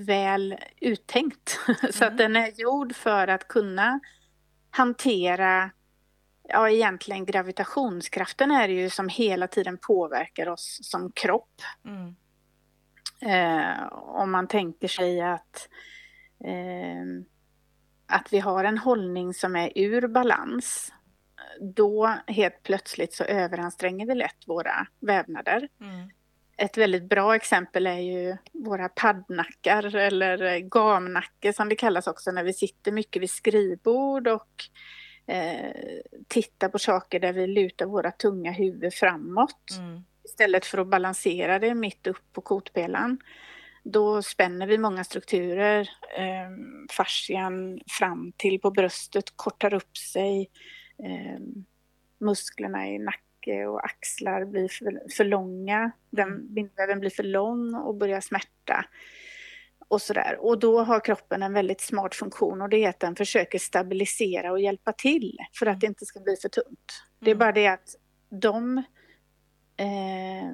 väl 0.04 0.56
uttänkt. 0.80 1.60
Mm. 1.68 1.92
så 1.92 2.04
att 2.04 2.20
mm. 2.20 2.32
den 2.32 2.36
är 2.36 2.60
gjord 2.60 2.94
för 2.94 3.28
att 3.28 3.48
kunna 3.48 4.00
hantera 4.70 5.70
ja, 6.48 6.70
egentligen 6.70 7.24
gravitationskraften 7.24 8.50
är 8.50 8.68
det 8.68 8.74
ju 8.74 8.90
som 8.90 9.08
hela 9.08 9.46
tiden 9.46 9.78
påverkar 9.78 10.48
oss 10.48 10.78
som 10.82 11.12
kropp. 11.12 11.62
Mm. 11.84 12.16
Eh, 13.20 13.92
om 13.92 14.30
man 14.30 14.48
tänker 14.48 14.88
sig 14.88 15.20
att, 15.20 15.68
eh, 16.44 17.24
att 18.06 18.32
vi 18.32 18.38
har 18.38 18.64
en 18.64 18.78
hållning 18.78 19.34
som 19.34 19.56
är 19.56 19.72
ur 19.74 20.08
balans, 20.08 20.92
då 21.60 22.14
helt 22.26 22.62
plötsligt 22.62 23.14
så 23.14 23.24
överanstränger 23.24 24.06
vi 24.06 24.14
lätt 24.14 24.46
våra 24.46 24.86
vävnader. 25.00 25.68
Mm. 25.80 26.10
Ett 26.58 26.78
väldigt 26.78 27.08
bra 27.08 27.34
exempel 27.34 27.86
är 27.86 27.98
ju 27.98 28.36
våra 28.52 28.88
paddnackar 28.88 29.96
eller 29.96 30.58
gamnacke 30.58 31.52
som 31.52 31.68
det 31.68 31.76
kallas 31.76 32.06
också 32.06 32.30
när 32.30 32.44
vi 32.44 32.52
sitter 32.52 32.92
mycket 32.92 33.22
vid 33.22 33.30
skrivbord 33.30 34.28
och 34.28 34.64
eh, 35.26 36.00
titta 36.28 36.68
på 36.68 36.78
saker 36.78 37.20
där 37.20 37.32
vi 37.32 37.46
lutar 37.46 37.86
våra 37.86 38.10
tunga 38.10 38.52
huvud 38.52 38.94
framåt. 38.94 39.78
Mm. 39.78 40.04
Istället 40.24 40.66
för 40.66 40.78
att 40.78 40.86
balansera 40.86 41.58
det 41.58 41.74
mitt 41.74 42.06
upp 42.06 42.32
på 42.32 42.40
kotpelaren. 42.40 43.18
Då 43.82 44.22
spänner 44.22 44.66
vi 44.66 44.78
många 44.78 45.04
strukturer. 45.04 45.80
Eh, 46.18 46.50
fascian 46.90 47.80
fram 47.98 48.32
till 48.36 48.60
på 48.60 48.70
bröstet 48.70 49.24
kortar 49.36 49.74
upp 49.74 49.96
sig. 49.96 50.50
Eh, 51.04 51.40
musklerna 52.18 52.88
i 52.88 52.98
nacke 52.98 53.66
och 53.66 53.84
axlar 53.84 54.44
blir 54.44 54.68
för, 54.68 55.12
för 55.16 55.24
långa. 55.24 55.90
Den 56.10 56.28
mm. 56.28 56.54
bindväven 56.54 57.00
blir 57.00 57.10
för 57.10 57.22
lång 57.22 57.74
och 57.74 57.94
börjar 57.94 58.20
smärta 58.20 58.84
och 59.88 60.02
sådär. 60.02 60.38
Och 60.40 60.58
då 60.58 60.82
har 60.82 61.00
kroppen 61.00 61.42
en 61.42 61.52
väldigt 61.52 61.80
smart 61.80 62.14
funktion 62.14 62.62
och 62.62 62.68
det 62.68 62.84
är 62.84 62.88
att 62.88 63.00
den 63.00 63.16
försöker 63.16 63.58
stabilisera 63.58 64.52
och 64.52 64.60
hjälpa 64.60 64.92
till 64.92 65.38
för 65.58 65.66
att 65.66 65.80
det 65.80 65.86
inte 65.86 66.06
ska 66.06 66.20
bli 66.20 66.36
för 66.36 66.48
tungt. 66.48 67.02
Det 67.18 67.30
är 67.30 67.34
mm. 67.34 67.38
bara 67.38 67.52
det 67.52 67.66
att 67.66 67.96
de, 68.28 68.78
eh, 69.76 70.52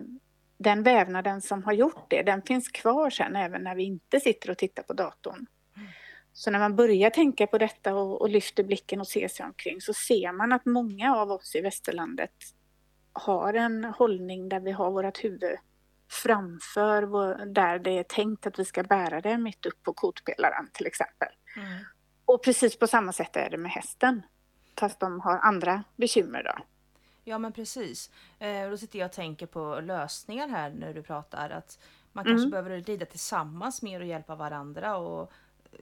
den 0.59 0.83
vävnaden 0.83 1.43
som 1.43 1.65
har 1.65 1.73
gjort 1.73 2.11
det, 2.11 2.23
den 2.23 2.43
finns 2.43 2.69
kvar 2.69 3.11
sen 3.11 3.37
även 3.37 3.62
när 3.62 3.75
vi 3.75 3.83
inte 3.83 4.21
sitter 4.21 4.51
och 4.51 4.59
tittar 4.59 4.83
på 4.83 4.93
datorn. 4.93 5.47
Mm. 5.77 5.89
Så 6.33 6.51
när 6.51 6.59
man 6.59 6.77
börjar 6.77 7.11
tänka 7.11 7.47
på 7.47 7.59
detta 7.59 7.95
och, 7.95 8.21
och 8.21 8.29
lyfter 8.29 8.65
blicken 8.65 9.01
och 9.01 9.09
ser 9.09 9.29
sig 9.29 9.47
omkring 9.47 9.81
så 9.81 9.95
ser 9.95 10.33
man 10.33 10.53
att 10.53 10.67
många 10.67 11.17
av 11.17 11.31
oss 11.31 11.55
i 11.55 11.61
västerlandet 11.61 12.35
har 13.12 13.55
en 13.55 13.85
hållning 13.85 14.49
där 14.49 14.61
vi 14.61 14.71
har 14.71 14.91
vårt 14.91 15.25
huvud 15.25 15.57
framför 16.12 17.47
där 17.47 17.78
det 17.78 17.99
är 17.99 18.02
tänkt 18.02 18.47
att 18.47 18.59
vi 18.59 18.64
ska 18.64 18.83
bära 18.83 19.21
det 19.21 19.38
mitt 19.38 19.66
upp 19.66 19.83
på 19.83 19.92
kotpelaren 19.92 20.71
till 20.73 20.87
exempel. 20.87 21.28
Mm. 21.57 21.85
Och 22.25 22.45
precis 22.45 22.78
på 22.78 22.87
samma 22.87 23.12
sätt 23.12 23.37
är 23.37 23.50
det 23.50 23.57
med 23.57 23.71
hästen. 23.71 24.23
Fast 24.78 25.00
de 25.00 25.21
har 25.21 25.38
andra 25.38 25.85
bekymmer 25.97 26.42
då. 26.42 26.64
Ja 27.25 27.38
men 27.38 27.52
precis. 27.52 28.11
Eh, 28.38 28.71
då 28.71 28.76
sitter 28.76 28.99
jag 28.99 29.07
och 29.07 29.12
tänker 29.12 29.47
på 29.47 29.81
lösningar 29.81 30.49
här 30.49 30.71
när 30.71 30.95
du 30.95 31.02
pratar. 31.02 31.50
Att 31.50 31.78
man 32.12 32.25
kanske 32.25 32.47
mm. 32.47 32.50
behöver 32.50 32.81
rida 32.81 33.07
tillsammans 33.07 33.83
mer 33.83 34.00
och 34.00 34.07
hjälpa 34.07 34.35
varandra 34.35 34.97
och 34.97 35.33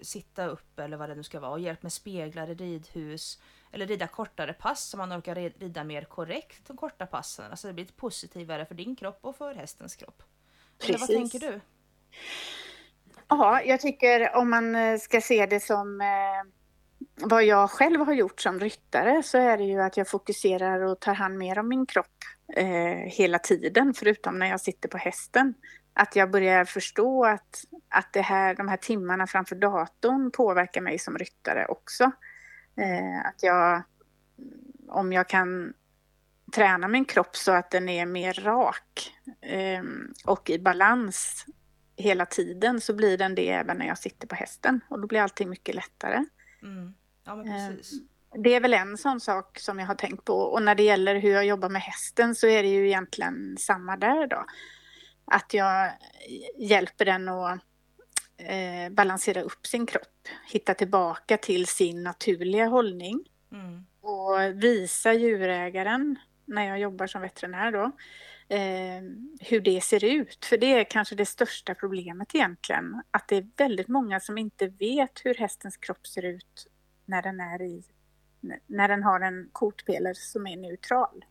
sitta 0.03 0.47
upp 0.47 0.79
eller 0.79 0.97
vad 0.97 1.09
det 1.09 1.15
nu 1.15 1.23
ska 1.23 1.41
vara. 1.41 1.51
Och 1.51 1.61
hjälp 1.61 1.83
med 1.83 1.93
speglar 1.93 2.51
i 2.51 2.55
ridhus. 2.55 3.41
Eller 3.73 3.87
rida 3.87 4.07
kortare 4.07 4.53
pass 4.53 4.85
så 4.85 4.97
man 4.97 5.13
orkar 5.13 5.35
rida 5.35 5.85
mer 5.85 6.05
korrekt 6.05 6.67
de 6.67 6.77
korta 6.77 7.07
passen. 7.07 7.51
Alltså 7.51 7.67
det 7.67 7.75
blir 7.75 7.87
positivare 7.97 8.67
för 8.67 8.75
din 8.75 8.97
kropp 8.97 9.19
och 9.21 9.37
för 9.37 9.55
hästens 9.55 9.97
kropp. 9.97 10.23
Eller 10.85 10.99
vad 10.99 11.09
tänker 11.09 11.39
du? 11.39 11.61
Ja, 13.29 13.63
jag 13.63 13.81
tycker 13.81 14.37
om 14.37 14.51
man 14.51 14.75
eh, 14.75 14.99
ska 14.99 15.21
se 15.21 15.47
det 15.47 15.61
som 15.61 16.01
eh, 16.01 16.07
vad 17.15 17.45
jag 17.45 17.71
själv 17.71 18.01
har 18.01 18.13
gjort 18.13 18.41
som 18.41 18.61
ryttare 18.61 19.23
så 19.23 19.39
är 19.39 19.59
det 19.59 19.65
ju 19.65 19.83
att 19.83 19.97
jag 19.97 20.09
fokuserar 20.09 20.81
och 20.81 21.01
tar 21.01 21.15
hand 21.15 21.39
mer 21.39 21.59
om 21.59 21.69
min 21.69 21.87
kropp 21.87 22.07
eh, 22.57 22.67
hela 22.95 23.39
tiden, 23.39 23.95
förutom 23.95 24.39
när 24.39 24.47
jag 24.47 24.61
sitter 24.61 24.89
på 24.89 24.99
hästen. 24.99 25.55
Att 25.95 26.17
jag 26.17 26.31
börjar 26.31 26.65
förstå 26.65 27.25
att, 27.25 27.65
att 27.89 28.13
det 28.13 28.21
här, 28.21 28.55
de 28.55 28.69
här 28.69 28.77
timmarna 28.77 29.27
framför 29.27 29.57
datorn 29.57 30.31
påverkar 30.31 30.81
mig 30.81 30.99
som 30.99 31.19
ryttare 31.19 31.67
också. 31.67 32.11
Eh, 32.81 33.27
att 33.27 33.43
jag, 33.43 33.83
om 34.89 35.13
jag 35.13 35.29
kan 35.29 35.75
träna 36.53 36.89
min 36.89 37.05
kropp 37.05 37.37
så 37.37 37.53
att 37.53 37.71
den 37.71 37.89
är 37.89 38.07
mer 38.07 38.33
rak 38.33 39.13
eh, 39.41 39.83
och 40.25 40.51
i 40.51 40.59
balans 40.59 41.47
hela 41.97 42.27
tiden 42.27 42.81
så 42.81 42.95
blir 42.95 43.19
den 43.19 43.35
det 43.35 43.51
även 43.51 43.77
när 43.77 43.87
jag 43.87 43.99
sitter 43.99 44.27
på 44.27 44.35
hästen 44.35 44.81
och 44.89 45.01
då 45.01 45.07
blir 45.07 45.21
allting 45.21 45.51
mycket 45.51 45.75
lättare. 45.75 46.25
Mm. 46.63 46.95
Ja, 47.25 47.37
men 47.37 47.47
precis. 47.47 47.93
Eh, 47.93 48.41
det 48.43 48.55
är 48.55 48.61
väl 48.61 48.75
en 48.75 48.97
sån 48.97 49.21
sak 49.21 49.59
som 49.59 49.79
jag 49.79 49.87
har 49.87 49.95
tänkt 49.95 50.25
på 50.25 50.35
och 50.35 50.63
när 50.63 50.75
det 50.75 50.83
gäller 50.83 51.15
hur 51.15 51.31
jag 51.31 51.47
jobbar 51.47 51.69
med 51.69 51.83
hästen 51.83 52.35
så 52.35 52.47
är 52.47 52.63
det 52.63 52.69
ju 52.69 52.87
egentligen 52.87 53.57
samma 53.59 53.97
där 53.97 54.27
då. 54.27 54.45
Att 55.25 55.55
jag 55.55 55.93
hjälper 56.59 57.05
den 57.05 57.29
att 57.29 57.61
eh, 58.47 58.91
balansera 58.91 59.43
upp 59.43 59.67
sin 59.67 59.87
kropp, 59.87 60.29
hitta 60.53 60.75
tillbaka 60.75 61.37
till 61.37 61.67
sin 61.67 62.03
naturliga 62.03 62.67
hållning 62.67 63.25
mm. 63.53 63.87
och 64.01 64.63
visa 64.65 65.13
djurägaren 65.13 66.19
när 66.45 66.69
jag 66.69 66.79
jobbar 66.79 67.07
som 67.07 67.23
veterinär 67.23 67.73
då 67.73 67.93
eh, 68.51 69.03
hur 69.41 69.61
det 69.61 69.81
ser 69.81 70.05
ut. 70.05 70.45
För 70.45 70.59
det 70.59 70.75
är 70.75 70.85
kanske 70.85 71.15
det 71.15 71.27
största 71.27 71.75
problemet 71.75 72.35
egentligen. 72.35 73.03
Att 73.11 73.29
det 73.29 73.37
är 73.37 73.49
väldigt 73.57 73.89
många 73.89 74.21
som 74.21 74.39
inte 74.39 74.67
vet 74.67 75.21
hur 75.25 75.35
hästens 75.35 75.77
kropp 75.77 76.07
ser 76.07 76.25
ut 76.25 76.67
när 77.05 77.23
den, 77.23 77.41
är 77.41 77.63
i, 77.63 77.83
när 78.67 78.89
den 78.89 79.03
har 79.03 79.21
en 79.21 79.49
kotpelare 79.53 80.15
som 80.15 80.47
är 80.47 80.57
neutral. 80.57 81.25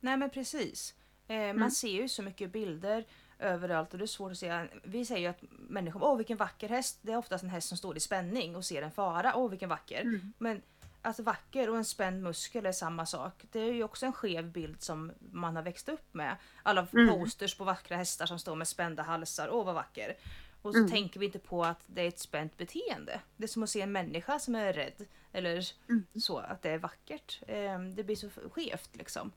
Nej 0.00 0.16
men 0.16 0.30
precis. 0.30 0.94
Eh, 1.28 1.36
man 1.36 1.56
mm. 1.56 1.70
ser 1.70 2.02
ju 2.02 2.08
så 2.08 2.22
mycket 2.22 2.52
bilder 2.52 3.04
överallt 3.38 3.92
och 3.92 3.98
det 3.98 4.04
är 4.04 4.06
svårt 4.06 4.32
att 4.32 4.38
se. 4.38 4.66
Vi 4.82 5.04
säger 5.04 5.20
ju 5.20 5.26
att 5.26 5.42
människor, 5.50 6.04
åh 6.04 6.16
vilken 6.16 6.36
vacker 6.36 6.68
häst. 6.68 6.98
Det 7.02 7.12
är 7.12 7.16
oftast 7.16 7.44
en 7.44 7.50
häst 7.50 7.68
som 7.68 7.78
står 7.78 7.96
i 7.96 8.00
spänning 8.00 8.56
och 8.56 8.64
ser 8.64 8.82
en 8.82 8.90
fara. 8.90 9.32
Åh 9.36 9.50
vilken 9.50 9.68
vacker. 9.68 10.00
Mm. 10.00 10.32
Men 10.38 10.62
alltså 11.02 11.22
vacker 11.22 11.70
och 11.70 11.76
en 11.76 11.84
spänd 11.84 12.22
muskel 12.22 12.66
är 12.66 12.72
samma 12.72 13.06
sak. 13.06 13.44
Det 13.52 13.60
är 13.60 13.72
ju 13.72 13.84
också 13.84 14.06
en 14.06 14.12
skev 14.12 14.52
bild 14.52 14.82
som 14.82 15.12
man 15.32 15.56
har 15.56 15.62
växt 15.62 15.88
upp 15.88 16.14
med. 16.14 16.36
Alla 16.62 16.86
mm. 16.92 17.08
posters 17.08 17.54
på 17.54 17.64
vackra 17.64 17.96
hästar 17.96 18.26
som 18.26 18.38
står 18.38 18.56
med 18.56 18.68
spända 18.68 19.02
halsar. 19.02 19.48
Åh 19.50 19.64
vad 19.64 19.74
vacker. 19.74 20.16
Och 20.62 20.72
så 20.72 20.78
mm. 20.78 20.90
tänker 20.90 21.20
vi 21.20 21.26
inte 21.26 21.38
på 21.38 21.64
att 21.64 21.80
det 21.86 22.02
är 22.02 22.08
ett 22.08 22.18
spänt 22.18 22.56
beteende. 22.56 23.20
Det 23.36 23.44
är 23.44 23.48
som 23.48 23.62
att 23.62 23.70
se 23.70 23.80
en 23.80 23.92
människa 23.92 24.38
som 24.38 24.54
är 24.54 24.72
rädd. 24.72 25.06
Eller 25.32 25.72
mm. 25.88 26.06
så, 26.20 26.38
att 26.38 26.62
det 26.62 26.70
är 26.70 26.78
vackert. 26.78 27.40
Ehm, 27.48 27.94
det 27.94 28.04
blir 28.04 28.16
så 28.16 28.30
skevt 28.52 28.96
liksom. 28.96 29.32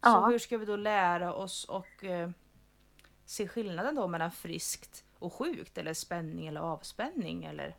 Ja. 0.00 0.12
Så 0.12 0.30
hur 0.30 0.38
ska 0.38 0.58
vi 0.58 0.66
då 0.66 0.76
lära 0.76 1.34
oss 1.34 1.64
och 1.64 2.04
eh, 2.04 2.30
se 3.28 3.48
skillnaden 3.48 3.94
då 3.94 4.08
mellan 4.08 4.30
friskt 4.30 5.04
och 5.18 5.32
sjukt? 5.32 5.78
Eller 5.78 5.94
spänning 5.94 6.46
eller 6.46 6.60
avspänning? 6.60 7.44
Eller? 7.44 7.76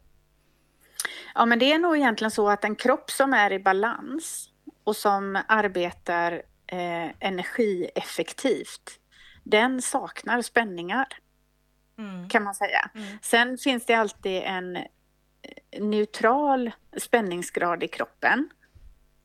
Ja, 1.35 1.45
men 1.45 1.59
det 1.59 1.71
är 1.71 1.79
nog 1.79 1.97
egentligen 1.97 2.31
så 2.31 2.49
att 2.49 2.63
en 2.63 2.75
kropp 2.75 3.11
som 3.11 3.33
är 3.33 3.51
i 3.51 3.59
balans 3.59 4.49
och 4.83 4.95
som 4.95 5.41
arbetar 5.47 6.33
eh, 6.67 7.09
energieffektivt, 7.19 8.99
den 9.43 9.81
saknar 9.81 10.41
spänningar. 10.41 11.07
Mm. 11.97 12.29
Kan 12.29 12.43
man 12.43 12.55
säga. 12.55 12.89
Mm. 12.95 13.17
Sen 13.21 13.57
finns 13.57 13.85
det 13.85 13.93
alltid 13.93 14.41
en 14.43 14.75
eh, 14.75 14.85
neutral 15.79 16.71
spänningsgrad 16.97 17.83
i 17.83 17.87
kroppen. 17.87 18.49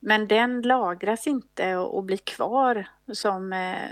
Men 0.00 0.28
den 0.28 0.62
lagras 0.62 1.26
inte 1.26 1.76
och 1.76 2.04
blir 2.04 2.16
kvar 2.16 2.88
som 3.12 3.52
eh, 3.52 3.90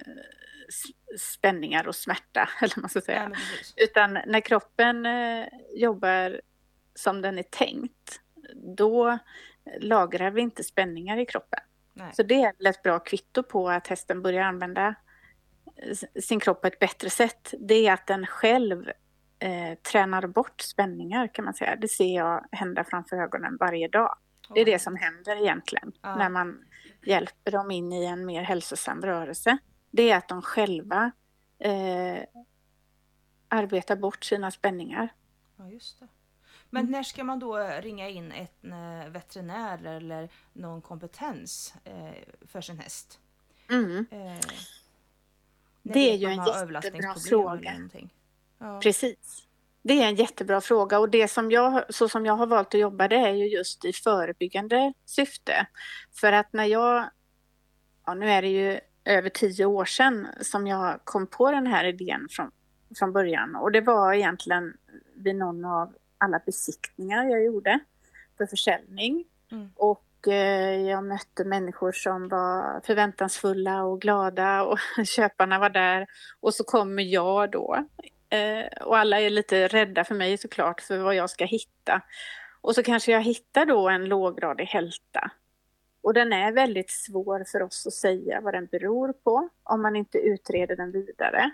spänningar 1.19 1.89
och 1.89 1.97
smärta, 1.97 2.49
eller 2.61 2.81
man 2.81 2.91
ska 2.91 3.01
säga. 3.01 3.31
Ja, 3.33 3.85
Utan 3.85 4.13
när 4.13 4.41
kroppen 4.41 5.07
eh, 5.07 5.47
jobbar 5.75 6.41
som 6.95 7.23
den 7.23 7.39
är 7.39 7.43
tänkt, 7.43 8.21
då 8.77 9.19
lagrar 9.81 10.31
vi 10.31 10.41
inte 10.41 10.65
spänningar 10.65 11.19
i 11.19 11.27
kroppen. 11.27 11.61
Nej. 11.95 12.11
Så 12.15 12.23
det 12.23 12.43
är 12.43 12.69
ett 12.69 12.83
bra 12.83 12.99
kvitto 12.99 13.43
på 13.43 13.71
att 13.71 13.87
hästen 13.87 14.23
börjar 14.23 14.43
använda 14.43 14.95
sin 16.21 16.41
kropp 16.41 16.61
på 16.61 16.67
ett 16.67 16.79
bättre 16.79 17.11
sätt. 17.11 17.55
Det 17.59 17.87
är 17.87 17.93
att 17.93 18.07
den 18.07 18.27
själv 18.27 18.89
eh, 19.39 19.79
tränar 19.93 20.27
bort 20.27 20.61
spänningar 20.61 21.35
kan 21.35 21.45
man 21.45 21.55
säga. 21.55 21.77
Det 21.77 21.89
ser 21.89 22.17
jag 22.17 22.45
hända 22.53 22.85
framför 22.85 23.17
ögonen 23.17 23.57
varje 23.61 23.89
dag. 23.89 24.15
Det 24.55 24.61
är 24.61 24.65
det 24.65 24.79
som 24.79 24.97
händer 24.97 25.43
egentligen 25.43 25.93
ja. 26.03 26.17
när 26.17 26.29
man 26.29 26.65
hjälper 27.07 27.51
dem 27.51 27.71
in 27.71 27.93
i 27.93 28.05
en 28.05 28.27
mer 28.27 28.43
hälsosam 28.43 29.03
rörelse. 29.03 29.59
Det 29.93 30.11
är 30.11 30.17
att 30.17 30.29
de 30.29 30.43
själva 30.43 31.13
eh, 31.59 32.25
arbetar 33.49 33.97
bort 33.97 34.25
sina 34.25 34.51
spänningar. 34.51 35.09
Ja, 35.57 35.69
just 35.69 36.01
det. 36.01 36.09
Men 36.71 36.81
mm. 36.81 36.93
när 36.93 37.03
ska 37.03 37.25
man 37.25 37.39
då 37.39 37.57
ringa 37.57 38.09
in 38.09 38.33
en 38.33 38.73
eh, 38.73 39.09
veterinär 39.09 39.87
eller 39.87 40.29
någon 40.53 40.83
kompetens 40.83 41.75
eh, 41.85 42.11
för 42.47 42.61
sin 42.61 42.79
häst? 42.79 43.21
Mm. 43.71 44.07
Eh, 44.11 44.41
det 45.83 46.13
är 46.13 46.17
ju 46.17 46.27
en 46.27 46.47
jättebra 46.47 47.15
fråga. 47.15 47.89
Ja. 48.59 48.81
Precis. 48.83 49.47
Det 49.83 50.03
är 50.03 50.09
en 50.09 50.15
jättebra 50.15 50.61
fråga 50.61 50.99
och 50.99 51.09
det 51.09 51.29
som 51.29 51.51
jag, 51.51 51.95
så 51.95 52.09
som 52.09 52.27
jag 52.27 52.37
har 52.37 52.47
valt 52.47 52.75
att 52.75 52.81
jobba 52.81 53.09
det 53.09 53.17
är 53.17 53.33
ju 53.33 53.49
just 53.49 53.85
i 53.85 53.93
förebyggande 53.93 54.93
syfte. 55.05 55.67
För 56.13 56.33
att 56.33 56.53
när 56.53 56.65
jag, 56.65 57.11
ja 58.07 58.15
nu 58.15 58.31
är 58.31 58.43
det 58.43 58.49
ju 58.49 58.81
över 59.05 59.29
tio 59.29 59.65
år 59.65 59.85
sedan 59.85 60.29
som 60.41 60.67
jag 60.67 61.01
kom 61.05 61.27
på 61.27 61.51
den 61.51 61.67
här 61.67 61.85
idén 61.85 62.27
från, 62.31 62.51
från 62.99 63.13
början 63.13 63.57
och 63.57 63.73
det 63.73 63.81
var 63.81 64.13
egentligen 64.13 64.77
vid 65.15 65.37
någon 65.37 65.65
av 65.65 65.95
alla 66.19 66.39
besiktningar 66.47 67.25
jag 67.25 67.45
gjorde 67.45 67.79
för 68.39 68.47
försäljning. 68.47 69.25
Mm. 69.53 69.71
Och 69.77 70.29
eh, 70.29 70.81
jag 70.81 71.05
mötte 71.05 71.45
människor 71.45 71.93
som 71.93 72.29
var 72.29 72.81
förväntansfulla 72.87 73.85
och 73.85 74.01
glada 74.01 74.63
och 74.63 74.79
köparna 75.07 75.59
var 75.59 75.71
där. 75.71 76.07
Och 76.41 76.55
så 76.55 76.65
kommer 76.65 77.03
jag 77.03 77.51
då. 77.51 77.87
Eh, 78.29 78.85
och 78.85 78.99
alla 78.99 79.21
är 79.21 79.31
lite 79.31 79.69
rädda 79.69 80.05
för 80.05 80.15
mig 80.15 80.39
såklart 80.39 80.81
för 80.81 80.99
vad 80.99 81.15
jag 81.15 81.31
ska 81.31 81.45
hitta. 81.45 82.03
Och 82.61 82.75
så 82.75 82.83
kanske 82.83 83.13
jag 83.13 83.23
hittar 83.23 83.67
då 83.67 83.89
en 83.89 84.05
låggradig 84.05 84.65
hälta. 84.65 85.31
Och 86.03 86.15
den 86.15 86.33
är 86.33 86.53
väldigt 86.53 86.91
svår 86.91 87.45
för 87.53 87.63
oss 87.63 87.87
att 87.87 87.93
säga 87.93 88.41
vad 88.41 88.55
den 88.55 88.67
beror 88.67 89.13
på 89.13 89.49
om 89.63 89.83
man 89.83 89.97
inte 89.97 90.19
utreder 90.19 90.77
den 90.77 90.93
vidare. 90.93 91.51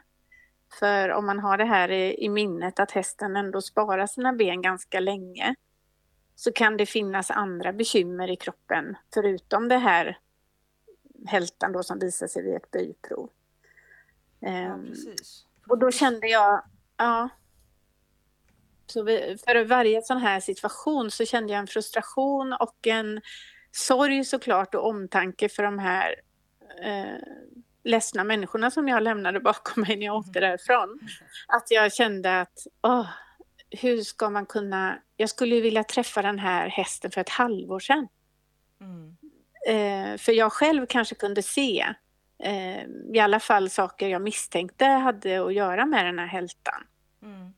För 0.78 1.08
om 1.08 1.26
man 1.26 1.38
har 1.38 1.58
det 1.58 1.64
här 1.64 1.90
i, 1.90 2.24
i 2.24 2.28
minnet 2.28 2.80
att 2.80 2.90
hästen 2.90 3.36
ändå 3.36 3.62
sparar 3.62 4.06
sina 4.06 4.32
ben 4.32 4.62
ganska 4.62 5.00
länge 5.00 5.54
så 6.34 6.52
kan 6.52 6.76
det 6.76 6.86
finnas 6.86 7.30
andra 7.30 7.72
bekymmer 7.72 8.30
i 8.30 8.36
kroppen 8.36 8.96
förutom 9.14 9.68
det 9.68 9.78
här 9.78 10.18
hältan 11.26 11.72
då 11.72 11.82
som 11.82 11.98
visar 11.98 12.26
sig 12.26 12.42
vid 12.42 12.54
ett 12.54 12.70
böjprov. 12.70 13.30
Ja, 14.40 14.48
ehm, 14.48 14.94
och 15.68 15.78
då 15.78 15.90
kände 15.90 16.28
jag, 16.28 16.62
ja. 16.96 17.28
Så 18.86 19.04
för 19.44 19.64
varje 19.64 20.02
sån 20.02 20.18
här 20.18 20.40
situation 20.40 21.10
så 21.10 21.24
kände 21.24 21.52
jag 21.52 21.60
en 21.60 21.66
frustration 21.66 22.52
och 22.52 22.86
en 22.86 23.20
sorg 23.70 24.24
såklart 24.24 24.74
och 24.74 24.86
omtanke 24.86 25.48
för 25.48 25.62
de 25.62 25.78
här 25.78 26.14
eh, 26.82 27.18
ledsna 27.84 28.24
människorna 28.24 28.70
som 28.70 28.88
jag 28.88 29.02
lämnade 29.02 29.40
bakom 29.40 29.82
mig 29.82 29.96
när 29.96 30.06
jag 30.06 30.16
åkte 30.16 30.38
mm. 30.38 30.50
därifrån. 30.50 31.00
Att 31.48 31.70
jag 31.70 31.92
kände 31.92 32.40
att, 32.40 32.66
åh, 32.82 33.06
hur 33.70 34.00
ska 34.00 34.30
man 34.30 34.46
kunna... 34.46 34.98
Jag 35.16 35.30
skulle 35.30 35.60
vilja 35.60 35.84
träffa 35.84 36.22
den 36.22 36.38
här 36.38 36.68
hästen 36.68 37.10
för 37.10 37.20
ett 37.20 37.28
halvår 37.28 37.80
sedan. 37.80 38.08
Mm. 38.80 39.16
Eh, 39.68 40.18
för 40.18 40.32
jag 40.32 40.52
själv 40.52 40.86
kanske 40.86 41.14
kunde 41.14 41.42
se 41.42 41.94
eh, 42.42 42.82
i 43.14 43.18
alla 43.20 43.40
fall 43.40 43.70
saker 43.70 44.08
jag 44.08 44.22
misstänkte 44.22 44.84
hade 44.84 45.46
att 45.46 45.54
göra 45.54 45.86
med 45.86 46.06
den 46.06 46.18
här 46.18 46.26
hältan. 46.26 46.84
Mm. 47.22 47.52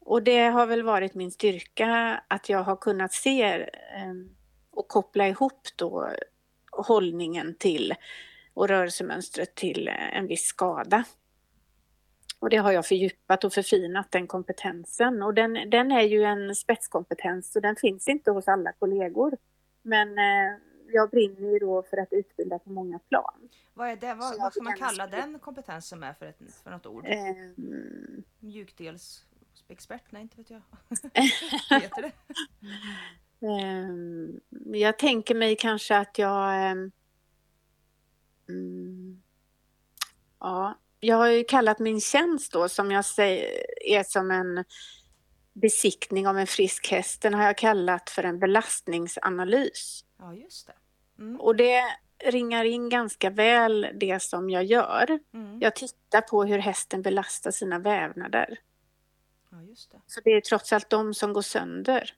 Och 0.00 0.22
det 0.22 0.40
har 0.40 0.66
väl 0.66 0.82
varit 0.82 1.14
min 1.14 1.30
styrka 1.30 2.20
att 2.28 2.48
jag 2.48 2.62
har 2.62 2.76
kunnat 2.76 3.12
se 3.12 3.42
eh, 3.62 4.14
och 4.72 4.88
koppla 4.88 5.28
ihop 5.28 5.68
då 5.76 6.08
hållningen 6.72 7.54
till 7.54 7.94
och 8.54 8.68
rörelsemönstret 8.68 9.54
till 9.54 9.88
eh, 9.88 10.16
en 10.16 10.26
viss 10.26 10.44
skada. 10.44 11.04
Och 12.38 12.50
det 12.50 12.56
har 12.56 12.72
jag 12.72 12.86
fördjupat 12.86 13.44
och 13.44 13.52
förfinat 13.52 14.10
den 14.10 14.26
kompetensen 14.26 15.22
och 15.22 15.34
den, 15.34 15.70
den 15.70 15.92
är 15.92 16.02
ju 16.02 16.24
en 16.24 16.56
spetskompetens 16.56 17.56
och 17.56 17.62
den 17.62 17.76
finns 17.76 18.08
inte 18.08 18.30
hos 18.30 18.48
alla 18.48 18.72
kollegor. 18.72 19.36
Men 19.82 20.18
eh, 20.18 20.58
jag 20.92 21.10
brinner 21.10 21.52
ju 21.52 21.58
då 21.58 21.82
för 21.82 21.96
att 21.96 22.12
utbilda 22.12 22.58
på 22.58 22.70
många 22.70 22.98
plan. 22.98 23.48
Vad, 23.74 23.88
är 23.88 23.96
det? 23.96 24.14
vad, 24.14 24.38
vad 24.38 24.52
ska 24.52 24.62
man 24.62 24.76
kalla 24.76 25.06
den 25.06 25.38
kompetensen 25.38 25.98
med 25.98 26.16
för, 26.16 26.26
ett, 26.26 26.38
för 26.62 26.70
något 26.70 26.86
ord? 26.86 27.06
Um, 27.06 28.24
Mjukdelsexpert? 28.38 30.12
Nej, 30.12 30.22
inte 30.22 30.36
vet 30.36 30.50
jag. 30.50 30.62
Vad 31.70 31.82
heter 31.82 32.02
det? 32.02 32.12
Um, 33.42 34.40
jag 34.74 34.98
tänker 34.98 35.34
mig 35.34 35.56
kanske 35.56 35.96
att 35.96 36.18
jag... 36.18 36.76
Um, 38.46 39.22
ja, 40.40 40.78
jag 41.00 41.16
har 41.16 41.28
ju 41.28 41.44
kallat 41.44 41.78
min 41.78 42.00
tjänst 42.00 42.52
då 42.52 42.68
som 42.68 42.90
jag 42.90 43.04
säger 43.04 43.62
är 43.86 44.02
som 44.02 44.30
en 44.30 44.64
besiktning 45.52 46.28
av 46.28 46.38
en 46.38 46.46
frisk 46.46 46.90
häst, 46.90 47.22
den 47.22 47.34
har 47.34 47.44
jag 47.44 47.58
kallat 47.58 48.10
för 48.10 48.22
en 48.22 48.38
belastningsanalys. 48.38 50.04
Ja, 50.18 50.34
just 50.34 50.66
det. 50.66 50.74
Mm. 51.18 51.40
Och 51.40 51.56
det 51.56 51.82
ringar 52.24 52.64
in 52.64 52.88
ganska 52.88 53.30
väl 53.30 53.86
det 53.94 54.22
som 54.22 54.50
jag 54.50 54.64
gör. 54.64 55.18
Mm. 55.34 55.60
Jag 55.60 55.76
tittar 55.76 56.20
på 56.20 56.44
hur 56.44 56.58
hästen 56.58 57.02
belastar 57.02 57.50
sina 57.50 57.78
vävnader. 57.78 58.58
Ja, 59.50 59.62
just 59.62 59.90
det. 59.90 60.00
Så 60.06 60.20
det 60.24 60.30
är 60.30 60.40
trots 60.40 60.72
allt 60.72 60.90
de 60.90 61.14
som 61.14 61.32
går 61.32 61.42
sönder. 61.42 62.14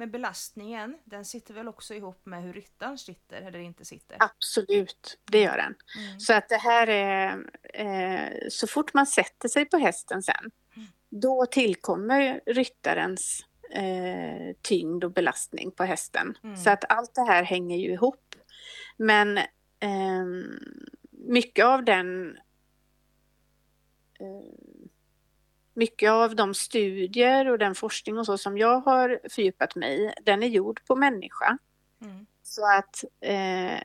Men 0.00 0.10
belastningen, 0.10 0.98
den 1.04 1.24
sitter 1.24 1.54
väl 1.54 1.68
också 1.68 1.94
ihop 1.94 2.26
med 2.26 2.42
hur 2.42 2.52
ryttaren 2.52 2.98
sitter 2.98 3.42
eller 3.42 3.58
inte 3.58 3.84
sitter? 3.84 4.16
Absolut, 4.20 5.18
det 5.24 5.40
gör 5.40 5.56
den. 5.56 5.74
Mm. 5.98 6.20
Så 6.20 6.34
att 6.34 6.48
det 6.48 6.56
här 6.56 6.86
är, 6.86 7.50
eh, 7.74 8.48
så 8.50 8.66
fort 8.66 8.94
man 8.94 9.06
sätter 9.06 9.48
sig 9.48 9.64
på 9.64 9.76
hästen 9.76 10.22
sen, 10.22 10.50
mm. 10.76 10.88
då 11.08 11.46
tillkommer 11.46 12.40
ryttarens 12.46 13.46
eh, 13.70 14.56
tyngd 14.62 15.04
och 15.04 15.12
belastning 15.12 15.70
på 15.70 15.84
hästen. 15.84 16.38
Mm. 16.44 16.56
Så 16.56 16.70
att 16.70 16.84
allt 16.88 17.14
det 17.14 17.26
här 17.26 17.42
hänger 17.42 17.76
ju 17.76 17.92
ihop. 17.92 18.34
Men 18.96 19.38
eh, 19.80 20.26
mycket 21.10 21.64
av 21.64 21.84
den 21.84 22.38
eh, 24.20 24.87
mycket 25.78 26.10
av 26.10 26.36
de 26.36 26.54
studier 26.54 27.48
och 27.48 27.58
den 27.58 27.74
forskning 27.74 28.18
och 28.18 28.26
så 28.26 28.38
som 28.38 28.58
jag 28.58 28.80
har 28.80 29.20
fördjupat 29.30 29.74
mig 29.74 30.04
i, 30.04 30.12
den 30.22 30.42
är 30.42 30.46
gjord 30.46 30.80
på 30.86 30.96
människa. 30.96 31.58
Mm. 32.02 32.26
Så 32.42 32.62
att 32.78 33.04
eh, 33.20 33.80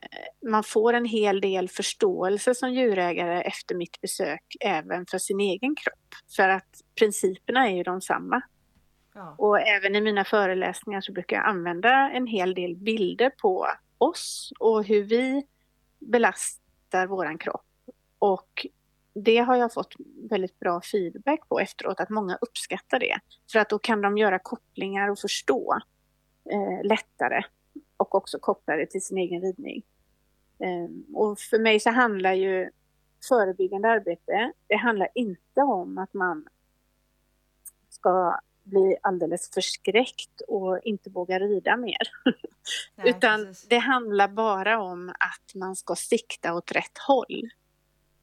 man 0.49 0.63
får 0.63 0.93
en 0.93 1.05
hel 1.05 1.41
del 1.41 1.69
förståelse 1.69 2.55
som 2.55 2.73
djurägare 2.73 3.41
efter 3.41 3.75
mitt 3.75 4.01
besök 4.01 4.43
även 4.59 5.05
för 5.05 5.17
sin 5.17 5.39
egen 5.39 5.75
kropp. 5.75 6.33
För 6.35 6.49
att 6.49 6.81
principerna 6.95 7.69
är 7.69 7.75
ju 7.75 7.83
de 7.83 8.01
samma. 8.01 8.41
Ja. 9.13 9.35
Och 9.37 9.59
även 9.59 9.95
i 9.95 10.01
mina 10.01 10.23
föreläsningar 10.23 11.01
så 11.01 11.11
brukar 11.11 11.35
jag 11.35 11.45
använda 11.45 12.11
en 12.11 12.27
hel 12.27 12.53
del 12.53 12.75
bilder 12.75 13.29
på 13.29 13.67
oss 13.97 14.53
och 14.59 14.83
hur 14.83 15.03
vi 15.03 15.45
belastar 15.99 17.07
våran 17.07 17.37
kropp. 17.37 17.65
Och 18.19 18.67
det 19.13 19.37
har 19.37 19.55
jag 19.55 19.73
fått 19.73 19.93
väldigt 20.29 20.59
bra 20.59 20.81
feedback 20.81 21.49
på 21.49 21.59
efteråt, 21.59 21.99
att 21.99 22.09
många 22.09 22.37
uppskattar 22.41 22.99
det. 22.99 23.19
För 23.51 23.59
att 23.59 23.69
då 23.69 23.79
kan 23.79 24.01
de 24.01 24.17
göra 24.17 24.39
kopplingar 24.39 25.09
och 25.09 25.19
förstå 25.19 25.79
eh, 26.51 26.87
lättare 26.87 27.41
och 27.97 28.15
också 28.15 28.39
koppla 28.39 28.75
det 28.75 28.85
till 28.85 29.01
sin 29.01 29.17
egen 29.17 29.41
ridning. 29.41 29.83
Eh, 30.59 31.15
och 31.15 31.39
för 31.39 31.59
mig 31.59 31.79
så 31.79 31.89
handlar 31.89 32.33
ju 32.33 32.69
förebyggande 33.29 33.89
arbete, 33.89 34.51
det 34.67 34.75
handlar 34.75 35.07
inte 35.15 35.61
om 35.61 35.97
att 35.97 36.13
man 36.13 36.47
ska 37.89 38.39
bli 38.63 38.97
alldeles 39.01 39.49
förskräckt 39.53 40.41
och 40.47 40.79
inte 40.83 41.09
våga 41.09 41.39
rida 41.39 41.77
mer. 41.77 42.11
Nej, 42.95 43.09
Utan 43.09 43.45
precis. 43.45 43.69
det 43.69 43.77
handlar 43.77 44.27
bara 44.27 44.81
om 44.81 45.09
att 45.09 45.55
man 45.55 45.75
ska 45.75 45.95
sikta 45.95 46.53
åt 46.53 46.71
rätt 46.71 46.97
håll. 47.07 47.49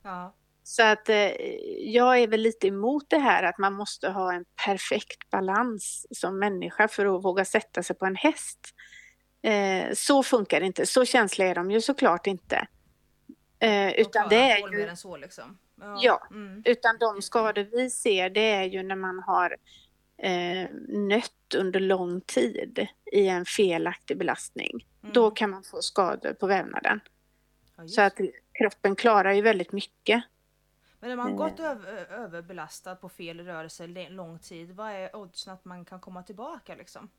Ja. 0.02 0.32
Så 0.70 0.82
att 0.82 1.08
eh, 1.08 1.30
jag 1.78 2.18
är 2.18 2.28
väl 2.28 2.40
lite 2.40 2.66
emot 2.66 3.04
det 3.09 3.18
här 3.18 3.42
att 3.42 3.59
man 3.59 3.72
måste 3.72 4.09
ha 4.09 4.33
en 4.33 4.44
perfekt 4.64 5.30
balans 5.30 6.06
som 6.11 6.38
människa 6.38 6.88
för 6.88 7.16
att 7.16 7.24
våga 7.24 7.44
sätta 7.44 7.83
sig 7.83 7.96
på 7.96 8.06
en 8.06 8.16
häst. 8.16 8.59
Eh, 9.42 9.92
så 9.94 10.22
funkar 10.22 10.61
det 10.61 10.66
inte, 10.66 10.87
så 10.87 11.04
känsliga 11.04 11.48
är 11.48 11.54
de 11.54 11.70
ju 11.70 11.80
såklart 11.80 12.26
inte. 12.26 12.66
Eh, 13.59 13.92
utan 13.92 14.28
det 14.28 14.37
är 14.37 14.72
ju... 14.72 14.96
Så, 14.96 15.16
liksom. 15.16 15.59
Ja, 15.80 15.98
ja 16.02 16.28
mm. 16.30 16.62
utan 16.64 16.98
de 16.98 17.22
skador 17.22 17.62
vi 17.62 17.90
ser 17.90 18.30
det 18.30 18.50
är 18.50 18.64
ju 18.64 18.83
när 18.83 18.96
man 18.96 19.18
har 19.18 19.56
eh, 20.22 20.70
nött 20.88 21.54
under 21.56 21.80
lång 21.80 22.20
tid 22.20 22.87
i 23.12 23.28
en 23.28 23.44
felaktig 23.44 24.18
belastning. 24.18 24.87
Mm. 25.02 25.12
Då 25.12 25.30
kan 25.30 25.50
man 25.50 25.62
få 25.62 25.83
skador 25.83 26.33
på 26.33 26.46
vävnaden. 26.46 27.00
Ja, 27.76 27.88
så 27.88 28.00
att 28.00 28.18
kroppen 28.59 28.96
klarar 28.96 29.33
ju 29.33 29.42
väldigt 29.42 29.72
mycket. 29.72 30.24
Men 31.00 31.10
om 31.10 31.16
man 31.16 31.36
gått 31.36 31.60
över, 31.60 32.12
överbelastad 32.12 32.96
på 32.96 33.08
fel 33.08 33.40
rörelse 33.40 33.86
lång 33.86 34.38
tid, 34.38 34.70
vad 34.70 34.92
är 34.92 35.16
oddsen 35.16 35.52
att 35.52 35.64
man 35.64 35.84
kan 35.84 36.00
komma 36.00 36.22
tillbaka 36.22 36.74
liksom? 36.74 37.10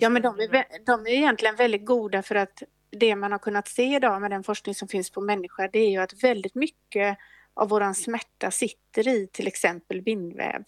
ja 0.00 0.08
men 0.08 0.22
de 0.22 0.40
är, 0.40 0.84
de 0.86 1.06
är 1.06 1.10
egentligen 1.10 1.56
väldigt 1.56 1.86
goda 1.86 2.22
för 2.22 2.34
att 2.34 2.62
det 2.90 3.16
man 3.16 3.32
har 3.32 3.38
kunnat 3.38 3.68
se 3.68 3.96
idag 3.96 4.20
med 4.20 4.30
den 4.30 4.44
forskning 4.44 4.74
som 4.74 4.88
finns 4.88 5.10
på 5.10 5.20
människor 5.20 5.68
det 5.72 5.78
är 5.78 5.90
ju 5.90 5.98
att 5.98 6.22
väldigt 6.22 6.54
mycket 6.54 7.18
av 7.54 7.68
våran 7.68 7.94
smärta 7.94 8.50
sitter 8.50 9.08
i 9.08 9.26
till 9.26 9.46
exempel 9.46 10.02
bindväv. 10.02 10.64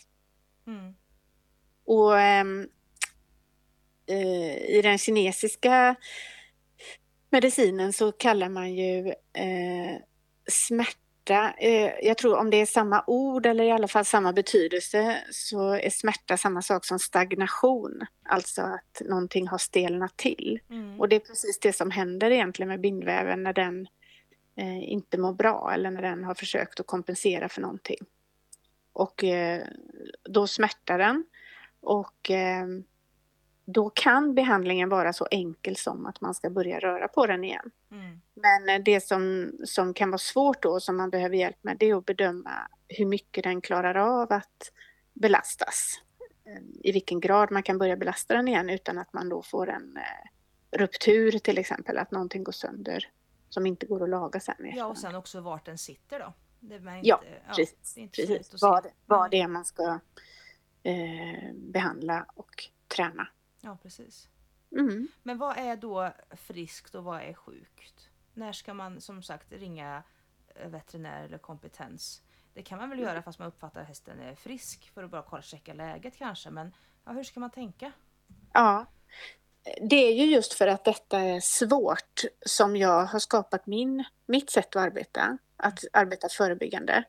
Mm. 0.66 0.94
Och 1.84 2.20
äh, 2.20 2.44
i 4.68 4.80
den 4.82 4.98
kinesiska 4.98 5.94
medicinen 7.30 7.92
så 7.92 8.12
kallar 8.12 8.48
man 8.48 8.74
ju 8.74 9.08
äh, 9.32 9.96
smärta 10.48 11.01
smärta, 11.24 11.54
eh, 11.58 11.92
jag 12.02 12.18
tror 12.18 12.36
om 12.36 12.50
det 12.50 12.56
är 12.56 12.66
samma 12.66 13.04
ord 13.06 13.46
eller 13.46 13.64
i 13.64 13.70
alla 13.70 13.88
fall 13.88 14.04
samma 14.04 14.32
betydelse 14.32 15.22
så 15.30 15.74
är 15.74 15.90
smärta 15.90 16.36
samma 16.36 16.62
sak 16.62 16.84
som 16.84 16.98
stagnation. 16.98 18.06
Alltså 18.24 18.62
att 18.62 19.02
någonting 19.04 19.48
har 19.48 19.58
stelnat 19.58 20.16
till. 20.16 20.60
Mm. 20.70 21.00
Och 21.00 21.08
det 21.08 21.16
är 21.16 21.20
precis 21.20 21.58
det 21.60 21.72
som 21.72 21.90
händer 21.90 22.30
egentligen 22.30 22.68
med 22.68 22.80
bindväven 22.80 23.42
när 23.42 23.52
den 23.52 23.86
eh, 24.56 24.92
inte 24.92 25.18
mår 25.18 25.32
bra 25.32 25.70
eller 25.74 25.90
när 25.90 26.02
den 26.02 26.24
har 26.24 26.34
försökt 26.34 26.80
att 26.80 26.86
kompensera 26.86 27.48
för 27.48 27.60
någonting. 27.60 28.00
Och 28.92 29.24
eh, 29.24 29.62
då 30.24 30.46
smärtar 30.46 30.98
den 30.98 31.24
och 31.80 32.30
då 33.72 33.90
kan 33.90 34.34
behandlingen 34.34 34.88
vara 34.88 35.12
så 35.12 35.28
enkel 35.30 35.76
som 35.76 36.06
att 36.06 36.20
man 36.20 36.34
ska 36.34 36.50
börja 36.50 36.78
röra 36.78 37.08
på 37.08 37.26
den 37.26 37.44
igen. 37.44 37.70
Mm. 37.90 38.20
Men 38.34 38.68
eh, 38.68 38.84
det 38.84 39.00
som, 39.00 39.52
som 39.64 39.94
kan 39.94 40.10
vara 40.10 40.18
svårt 40.18 40.62
då, 40.62 40.80
som 40.80 40.96
man 40.96 41.10
behöver 41.10 41.36
hjälp 41.36 41.58
med, 41.62 41.76
det 41.78 41.90
är 41.90 41.94
att 41.94 42.06
bedöma 42.06 42.68
hur 42.88 43.06
mycket 43.06 43.44
den 43.44 43.60
klarar 43.60 43.94
av 43.94 44.32
att 44.32 44.72
belastas. 45.12 46.02
Eh, 46.44 46.62
I 46.80 46.92
vilken 46.92 47.20
grad 47.20 47.50
man 47.50 47.62
kan 47.62 47.78
börja 47.78 47.96
belasta 47.96 48.34
den 48.34 48.48
igen 48.48 48.70
utan 48.70 48.98
att 48.98 49.12
man 49.12 49.28
då 49.28 49.42
får 49.42 49.70
en 49.70 49.96
eh, 49.96 50.78
ruptur 50.78 51.38
till 51.38 51.58
exempel, 51.58 51.98
att 51.98 52.10
någonting 52.10 52.44
går 52.44 52.52
sönder 52.52 53.08
som 53.48 53.66
inte 53.66 53.86
går 53.86 54.02
att 54.02 54.08
laga 54.08 54.40
sen. 54.40 54.72
Ja, 54.74 54.86
och 54.86 54.98
sen 54.98 55.14
också 55.14 55.40
vart 55.40 55.66
den 55.66 55.78
sitter 55.78 56.18
då. 56.18 56.32
Inte, 56.62 57.00
ja, 57.02 57.22
precis. 57.48 57.94
Ja, 57.96 58.06
precis. 58.12 58.62
Vad, 58.62 58.86
vad 59.06 59.30
det 59.30 59.40
är 59.40 59.48
man 59.48 59.64
ska 59.64 60.00
eh, 60.82 61.52
behandla 61.54 62.26
och 62.34 62.68
träna. 62.88 63.28
Ja, 63.64 63.78
precis. 63.82 64.28
Mm. 64.76 65.08
Men 65.22 65.38
vad 65.38 65.58
är 65.58 65.76
då 65.76 66.12
friskt 66.30 66.94
och 66.94 67.04
vad 67.04 67.22
är 67.22 67.34
sjukt? 67.34 68.08
När 68.34 68.52
ska 68.52 68.74
man 68.74 69.00
som 69.00 69.22
sagt 69.22 69.52
ringa 69.52 70.02
eh, 70.54 70.68
veterinär 70.68 71.24
eller 71.24 71.38
kompetens? 71.38 72.22
Det 72.54 72.62
kan 72.62 72.78
man 72.78 72.90
väl 72.90 72.98
göra 72.98 73.22
fast 73.22 73.38
man 73.38 73.48
uppfattar 73.48 73.80
att 73.80 73.88
hästen 73.88 74.20
är 74.20 74.34
frisk 74.34 74.90
för 74.94 75.02
att 75.02 75.10
bara 75.10 75.22
kolla 75.22 75.42
checka 75.42 75.74
läget 75.74 76.16
kanske. 76.16 76.50
Men 76.50 76.74
ja, 77.04 77.12
hur 77.12 77.24
ska 77.24 77.40
man 77.40 77.50
tänka? 77.50 77.92
Ja, 78.52 78.86
det 79.80 79.96
är 79.96 80.12
ju 80.12 80.24
just 80.24 80.54
för 80.54 80.66
att 80.66 80.84
detta 80.84 81.20
är 81.20 81.40
svårt 81.40 82.22
som 82.46 82.76
jag 82.76 83.04
har 83.04 83.18
skapat 83.18 83.66
min, 83.66 84.04
mitt 84.26 84.50
sätt 84.50 84.76
att 84.76 84.82
arbeta. 84.82 85.38
Att 85.56 85.84
arbeta 85.92 86.28
förebyggande. 86.28 87.04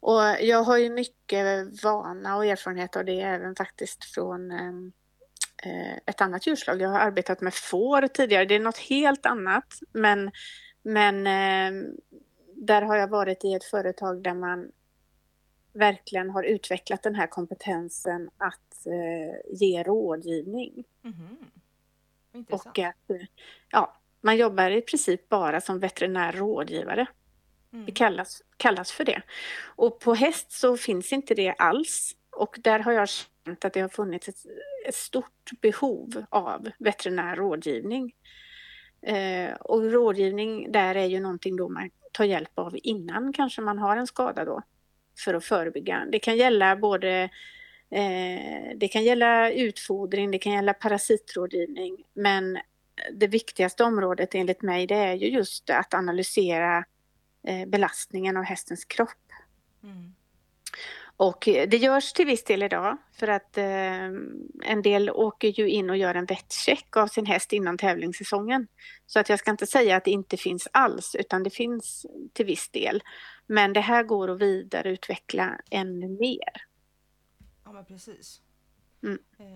Och 0.00 0.22
jag 0.40 0.62
har 0.62 0.76
ju 0.76 0.90
mycket 0.90 1.82
vana 1.84 2.36
och 2.36 2.46
erfarenhet 2.46 2.96
av 2.96 3.04
det 3.04 3.20
även 3.20 3.56
faktiskt 3.56 4.04
från 4.04 4.50
ehm, 4.50 4.92
Eh, 4.96 5.05
ett 6.06 6.20
annat 6.20 6.46
djurslag. 6.46 6.80
Jag 6.80 6.88
har 6.88 6.98
arbetat 6.98 7.40
med 7.40 7.54
får 7.54 8.06
tidigare. 8.06 8.44
Det 8.44 8.54
är 8.54 8.60
något 8.60 8.78
helt 8.78 9.26
annat. 9.26 9.78
Men, 9.92 10.30
men 10.82 11.26
eh, 11.26 11.88
där 12.54 12.82
har 12.82 12.96
jag 12.96 13.08
varit 13.08 13.44
i 13.44 13.54
ett 13.54 13.64
företag 13.64 14.22
där 14.22 14.34
man 14.34 14.72
verkligen 15.72 16.30
har 16.30 16.42
utvecklat 16.42 17.02
den 17.02 17.14
här 17.14 17.26
kompetensen 17.26 18.30
att 18.36 18.86
eh, 18.86 19.58
ge 19.60 19.82
rådgivning. 19.82 20.84
Mm. 21.04 21.36
Och 22.50 22.78
att 22.78 23.10
ja, 23.70 23.96
man 24.20 24.36
jobbar 24.36 24.70
i 24.70 24.80
princip 24.80 25.28
bara 25.28 25.60
som 25.60 25.78
veterinär 25.78 26.32
rådgivare. 26.32 27.06
Mm. 27.72 27.86
Det 27.86 27.92
kallas, 27.92 28.42
kallas 28.56 28.92
för 28.92 29.04
det. 29.04 29.22
Och 29.76 30.00
på 30.00 30.14
häst 30.14 30.52
så 30.52 30.76
finns 30.76 31.12
inte 31.12 31.34
det 31.34 31.52
alls. 31.52 32.16
Och 32.36 32.56
där 32.60 32.78
har 32.78 32.92
jag 32.92 33.08
känt 33.08 33.64
att 33.64 33.72
det 33.72 33.80
har 33.80 33.88
funnits 33.88 34.28
ett, 34.28 34.46
ett 34.88 34.94
stort 34.94 35.50
behov 35.60 36.24
av 36.28 36.70
veterinär 36.78 37.36
rådgivning. 37.36 38.14
Eh, 39.02 39.54
och 39.54 39.92
rådgivning 39.92 40.72
där 40.72 40.94
är 40.94 41.06
ju 41.06 41.20
någonting 41.20 41.56
då 41.56 41.68
man 41.68 41.90
tar 42.12 42.24
hjälp 42.24 42.58
av 42.58 42.76
innan 42.82 43.32
kanske 43.32 43.60
man 43.60 43.78
har 43.78 43.96
en 43.96 44.06
skada 44.06 44.44
då 44.44 44.62
för 45.24 45.34
att 45.34 45.44
förebygga. 45.44 46.06
Det 46.12 46.18
kan 46.18 46.36
gälla 46.36 46.76
både 46.76 47.30
eh, 47.90 48.76
det 48.76 48.88
kan 48.92 49.04
gälla 49.04 49.50
utfodring, 49.50 50.30
det 50.30 50.38
kan 50.38 50.52
gälla 50.52 50.74
parasitrådgivning 50.74 52.04
men 52.12 52.58
det 53.12 53.26
viktigaste 53.26 53.84
området 53.84 54.34
enligt 54.34 54.62
mig 54.62 54.86
det 54.86 54.94
är 54.94 55.14
ju 55.14 55.28
just 55.28 55.70
att 55.70 55.94
analysera 55.94 56.84
eh, 57.46 57.66
belastningen 57.66 58.36
av 58.36 58.44
hästens 58.44 58.84
kropp. 58.84 59.32
Mm. 59.82 60.14
Och 61.16 61.42
det 61.44 61.76
görs 61.76 62.12
till 62.12 62.26
viss 62.26 62.44
del 62.44 62.62
idag 62.62 62.96
för 63.12 63.28
att 63.28 63.58
eh, 63.58 64.04
en 64.62 64.82
del 64.82 65.10
åker 65.10 65.48
ju 65.48 65.68
in 65.68 65.90
och 65.90 65.96
gör 65.96 66.14
en 66.14 66.26
vettcheck 66.26 66.96
av 66.96 67.06
sin 67.06 67.26
häst 67.26 67.52
innan 67.52 67.78
tävlingssäsongen. 67.78 68.68
Så 69.06 69.20
att 69.20 69.28
jag 69.28 69.38
ska 69.38 69.50
inte 69.50 69.66
säga 69.66 69.96
att 69.96 70.04
det 70.04 70.10
inte 70.10 70.36
finns 70.36 70.68
alls 70.72 71.14
utan 71.14 71.42
det 71.42 71.50
finns 71.50 72.06
till 72.32 72.46
viss 72.46 72.68
del. 72.68 73.02
Men 73.46 73.72
det 73.72 73.80
här 73.80 74.02
går 74.02 74.30
att 74.30 74.40
vidareutveckla 74.40 75.60
ännu 75.70 76.08
mer. 76.08 76.66
Ja 77.64 77.72
men 77.72 77.84
precis. 77.84 78.42
Mm. 79.02 79.18
Eh, 79.38 79.46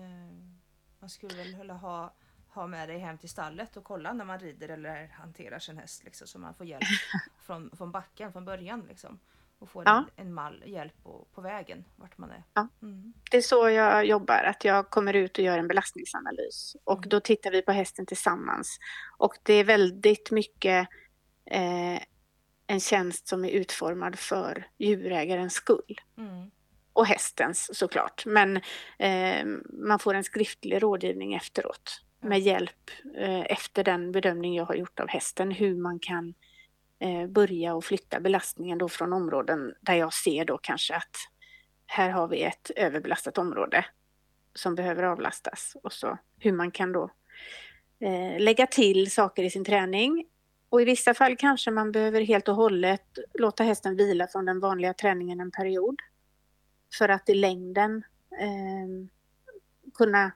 man 0.99 1.09
skulle 1.09 1.35
väl 1.35 1.55
vilja 1.55 1.73
ha, 1.73 2.15
ha 2.47 2.67
med 2.67 2.89
dig 2.89 2.97
hem 2.97 3.17
till 3.17 3.29
stallet 3.29 3.77
och 3.77 3.83
kolla 3.83 4.13
när 4.13 4.25
man 4.25 4.39
rider 4.39 4.69
eller 4.69 5.07
hanterar 5.07 5.59
sin 5.59 5.77
häst 5.77 6.03
liksom, 6.03 6.27
så 6.27 6.39
man 6.39 6.53
får 6.53 6.65
hjälp 6.65 6.83
från, 7.41 7.71
från 7.77 7.91
backen 7.91 8.31
från 8.31 8.45
början. 8.45 8.85
Liksom 8.89 9.19
och 9.61 9.69
får 9.69 9.83
ja. 9.85 10.05
en, 10.15 10.27
en 10.27 10.33
mall, 10.33 10.63
hjälp 10.65 11.03
på, 11.03 11.27
på 11.33 11.41
vägen 11.41 11.85
vart 11.95 12.17
man 12.17 12.31
är. 12.31 12.43
Ja. 12.53 12.67
Mm. 12.81 13.13
Det 13.31 13.37
är 13.37 13.41
så 13.41 13.69
jag 13.69 14.05
jobbar, 14.05 14.43
att 14.43 14.65
jag 14.65 14.89
kommer 14.89 15.13
ut 15.13 15.37
och 15.37 15.43
gör 15.43 15.59
en 15.59 15.67
belastningsanalys 15.67 16.75
och 16.83 16.97
mm. 16.97 17.09
då 17.09 17.19
tittar 17.19 17.51
vi 17.51 17.61
på 17.61 17.71
hästen 17.71 18.05
tillsammans. 18.05 18.79
Och 19.17 19.33
det 19.43 19.53
är 19.53 19.63
väldigt 19.63 20.31
mycket 20.31 20.87
eh, 21.45 22.01
en 22.67 22.79
tjänst 22.79 23.27
som 23.27 23.45
är 23.45 23.49
utformad 23.49 24.19
för 24.19 24.67
djurägarens 24.77 25.53
skull. 25.53 26.01
Mm. 26.17 26.51
Och 26.93 27.05
hästens 27.05 27.77
såklart, 27.77 28.25
men 28.25 28.57
eh, 28.99 29.45
man 29.69 29.99
får 29.99 30.13
en 30.13 30.23
skriftlig 30.23 30.83
rådgivning 30.83 31.33
efteråt 31.33 32.01
med 32.19 32.39
hjälp 32.39 32.89
eh, 33.17 33.41
efter 33.41 33.83
den 33.83 34.11
bedömning 34.11 34.55
jag 34.55 34.65
har 34.65 34.75
gjort 34.75 34.99
av 34.99 35.07
hästen, 35.07 35.51
hur 35.51 35.75
man 35.75 35.99
kan 35.99 36.33
Eh, 37.01 37.27
börja 37.27 37.75
och 37.75 37.85
flytta 37.85 38.19
belastningen 38.19 38.77
då 38.77 38.89
från 38.89 39.13
områden 39.13 39.73
där 39.81 39.93
jag 39.93 40.13
ser 40.13 40.45
då 40.45 40.57
kanske 40.57 40.95
att 40.95 41.15
här 41.85 42.09
har 42.09 42.27
vi 42.27 42.43
ett 42.43 42.71
överbelastat 42.75 43.37
område 43.37 43.85
som 44.53 44.75
behöver 44.75 45.03
avlastas 45.03 45.77
och 45.83 45.93
så 45.93 46.17
hur 46.39 46.51
man 46.51 46.71
kan 46.71 46.91
då 46.91 47.11
eh, 47.99 48.39
lägga 48.39 48.67
till 48.67 49.11
saker 49.11 49.43
i 49.43 49.49
sin 49.49 49.65
träning. 49.65 50.25
Och 50.69 50.81
i 50.81 50.85
vissa 50.85 51.13
fall 51.13 51.37
kanske 51.37 51.71
man 51.71 51.91
behöver 51.91 52.21
helt 52.21 52.47
och 52.47 52.55
hållet 52.55 53.17
låta 53.33 53.63
hästen 53.63 53.97
vila 53.97 54.27
från 54.27 54.45
den 54.45 54.59
vanliga 54.59 54.93
träningen 54.93 55.39
en 55.39 55.51
period. 55.51 55.95
För 56.97 57.09
att 57.09 57.29
i 57.29 57.33
längden 57.33 58.03
eh, 58.39 59.09
kunna 59.93 60.31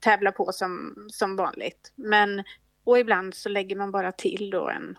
tävla 0.00 0.32
på 0.32 0.52
som, 0.52 0.94
som 1.10 1.36
vanligt. 1.36 1.92
Men, 1.94 2.44
och 2.84 2.98
ibland 2.98 3.34
så 3.34 3.48
lägger 3.48 3.76
man 3.76 3.90
bara 3.90 4.12
till 4.12 4.50
då 4.50 4.68
en 4.68 4.98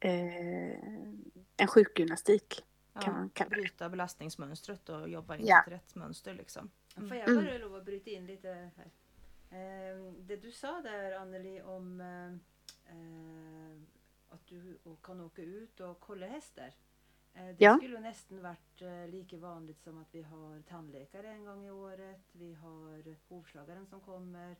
eh, 0.00 0.74
en 1.56 1.66
sjukgymnastik. 1.68 2.64
Kan 3.00 3.14
man 3.14 3.30
kalla 3.30 3.50
det. 3.50 3.56
Bryta 3.56 3.88
belastningsmönstret 3.88 4.88
och 4.88 5.08
jobba 5.08 5.36
in 5.36 5.46
ja. 5.46 5.62
ett 5.62 5.72
rätt 5.72 5.94
mönster. 5.94 6.34
Liksom. 6.34 6.70
Mm. 6.96 7.08
Får 7.08 7.16
jag 7.16 7.26
bara 7.26 7.48
mm. 7.48 7.60
lov 7.60 7.74
att 7.74 7.84
bryta 7.84 8.10
in 8.10 8.26
lite 8.26 8.70
här? 8.76 8.90
Eh, 9.50 10.12
det 10.12 10.36
du 10.36 10.52
sa 10.52 10.80
där 10.80 11.12
Anneli 11.12 11.62
om 11.62 12.00
eh, 12.00 12.32
att 14.34 14.46
du 14.46 14.78
kan 15.02 15.20
åka 15.20 15.42
ut 15.42 15.80
och 15.80 16.00
kolla 16.00 16.26
hästar. 16.26 16.74
Eh, 17.34 17.46
det 17.46 17.56
ja. 17.58 17.76
skulle 17.76 18.00
nästan 18.00 18.42
varit 18.42 18.82
eh, 18.82 19.08
lika 19.08 19.36
vanligt 19.36 19.82
som 19.82 19.98
att 19.98 20.14
vi 20.14 20.22
har 20.22 20.62
tandläkare 20.62 21.28
en 21.28 21.44
gång 21.44 21.66
i 21.66 21.70
året. 21.70 22.22
Vi 22.32 22.54
har 22.54 23.16
hovslagaren 23.28 23.86
som 23.86 24.00
kommer. 24.00 24.56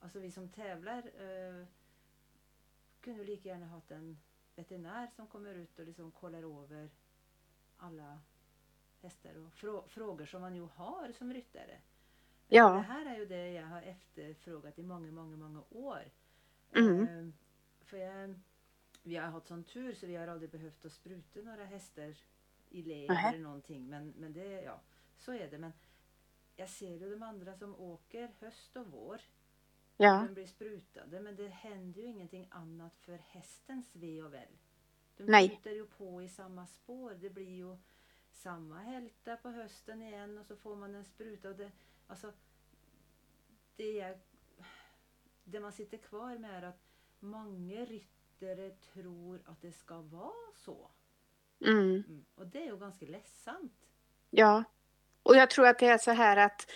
Alltså 0.00 0.18
vi 0.18 0.30
som 0.30 0.48
tävlar 0.48 0.98
eh, 0.98 1.66
kunde 3.00 3.24
lika 3.24 3.48
gärna 3.48 3.66
haft 3.66 3.90
en 3.90 4.18
veterinär 4.60 5.06
som 5.16 5.26
kommer 5.26 5.54
ut 5.54 5.78
och 5.78 5.86
liksom 5.86 6.10
kollar 6.10 6.62
över 6.62 6.90
alla 7.76 8.18
hästar 9.02 9.34
och 9.34 9.52
frå 9.52 9.88
frågor 9.88 10.26
som 10.26 10.40
man 10.40 10.56
ju 10.56 10.62
har 10.62 11.12
som 11.12 11.32
ryttare. 11.32 11.80
Ja. 12.48 12.72
Det 12.72 12.80
här 12.80 13.06
är 13.06 13.18
ju 13.18 13.26
det 13.26 13.50
jag 13.50 13.66
har 13.66 13.82
efterfrågat 13.82 14.78
i 14.78 14.82
många, 14.82 15.12
många, 15.12 15.36
många 15.36 15.62
år. 15.70 16.10
Mm. 16.72 17.08
Ehm, 17.08 17.32
för 17.80 17.96
jag, 17.96 18.40
vi 19.02 19.16
har 19.16 19.26
haft 19.26 19.46
sån 19.46 19.64
tur 19.64 19.94
så 19.94 20.06
vi 20.06 20.16
har 20.16 20.28
aldrig 20.28 20.50
behövt 20.50 20.84
att 20.84 20.92
spruta 20.92 21.40
några 21.40 21.64
hästar 21.64 22.14
i 22.70 22.82
led 22.82 23.10
eller 23.10 23.38
någonting. 23.38 23.88
Men, 23.88 24.14
men 24.16 24.32
det, 24.32 24.62
ja, 24.62 24.80
så 25.18 25.32
är 25.32 25.50
det. 25.50 25.58
Men 25.58 25.72
jag 26.56 26.68
ser 26.68 26.96
ju 26.96 27.10
de 27.10 27.22
andra 27.22 27.56
som 27.56 27.80
åker 27.80 28.30
höst 28.40 28.76
och 28.76 28.86
vår 28.86 29.20
Ja. 30.02 30.24
De 30.26 30.34
blir 30.34 30.46
sprutade 30.46 31.20
men 31.20 31.36
det 31.36 31.48
händer 31.48 32.00
ju 32.00 32.06
ingenting 32.06 32.48
annat 32.50 32.98
för 32.98 33.16
hästens 33.16 33.90
ve 33.96 34.22
och 34.22 34.34
väl. 34.34 34.58
De 35.16 35.24
Nej. 35.24 35.60
ju 35.64 35.86
på 35.86 36.22
i 36.22 36.28
samma 36.28 36.66
spår. 36.66 37.14
Det 37.20 37.30
blir 37.30 37.50
ju 37.50 37.76
samma 38.30 38.78
hälta 38.78 39.36
på 39.36 39.48
hösten 39.48 40.02
igen 40.02 40.38
och 40.38 40.46
så 40.46 40.56
får 40.56 40.76
man 40.76 40.94
en 40.94 41.04
spruta. 41.04 41.48
Och 41.48 41.56
det, 41.56 41.72
alltså, 42.06 42.32
det, 43.76 44.00
är, 44.00 44.18
det 45.44 45.60
man 45.60 45.72
sitter 45.72 45.98
kvar 45.98 46.38
med 46.38 46.58
är 46.58 46.62
att 46.62 46.82
många 47.18 47.84
ryttare 47.84 48.70
tror 48.70 49.42
att 49.46 49.62
det 49.62 49.72
ska 49.72 50.00
vara 50.00 50.54
så. 50.56 50.90
Mm. 51.60 52.04
Mm. 52.08 52.24
Och 52.34 52.46
det 52.46 52.62
är 52.62 52.66
ju 52.66 52.76
ganska 52.76 53.06
ledsamt. 53.06 53.88
Ja, 54.30 54.64
och 55.22 55.36
jag 55.36 55.50
tror 55.50 55.66
att 55.66 55.78
det 55.78 55.86
är 55.86 55.98
så 55.98 56.10
här 56.10 56.36
att 56.36 56.70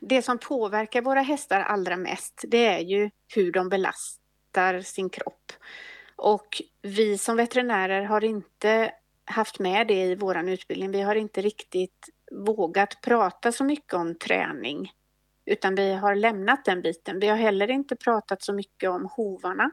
det 0.00 0.22
som 0.22 0.38
påverkar 0.38 1.02
våra 1.02 1.20
hästar 1.20 1.60
allra 1.60 1.96
mest 1.96 2.44
det 2.48 2.66
är 2.66 2.78
ju 2.78 3.10
hur 3.34 3.52
de 3.52 3.68
belastar 3.68 4.80
sin 4.80 5.10
kropp. 5.10 5.52
Och 6.16 6.62
vi 6.82 7.18
som 7.18 7.36
veterinärer 7.36 8.02
har 8.02 8.24
inte 8.24 8.92
haft 9.24 9.58
med 9.58 9.86
det 9.86 10.04
i 10.04 10.14
vår 10.14 10.48
utbildning. 10.48 10.90
Vi 10.90 11.02
har 11.02 11.14
inte 11.14 11.40
riktigt 11.40 12.08
vågat 12.32 13.00
prata 13.02 13.52
så 13.52 13.64
mycket 13.64 13.94
om 13.94 14.14
träning 14.14 14.92
utan 15.46 15.74
vi 15.74 15.94
har 15.94 16.14
lämnat 16.14 16.64
den 16.64 16.82
biten. 16.82 17.20
Vi 17.20 17.28
har 17.28 17.36
heller 17.36 17.70
inte 17.70 17.96
pratat 17.96 18.42
så 18.42 18.52
mycket 18.52 18.90
om 18.90 19.08
hovarna. 19.12 19.70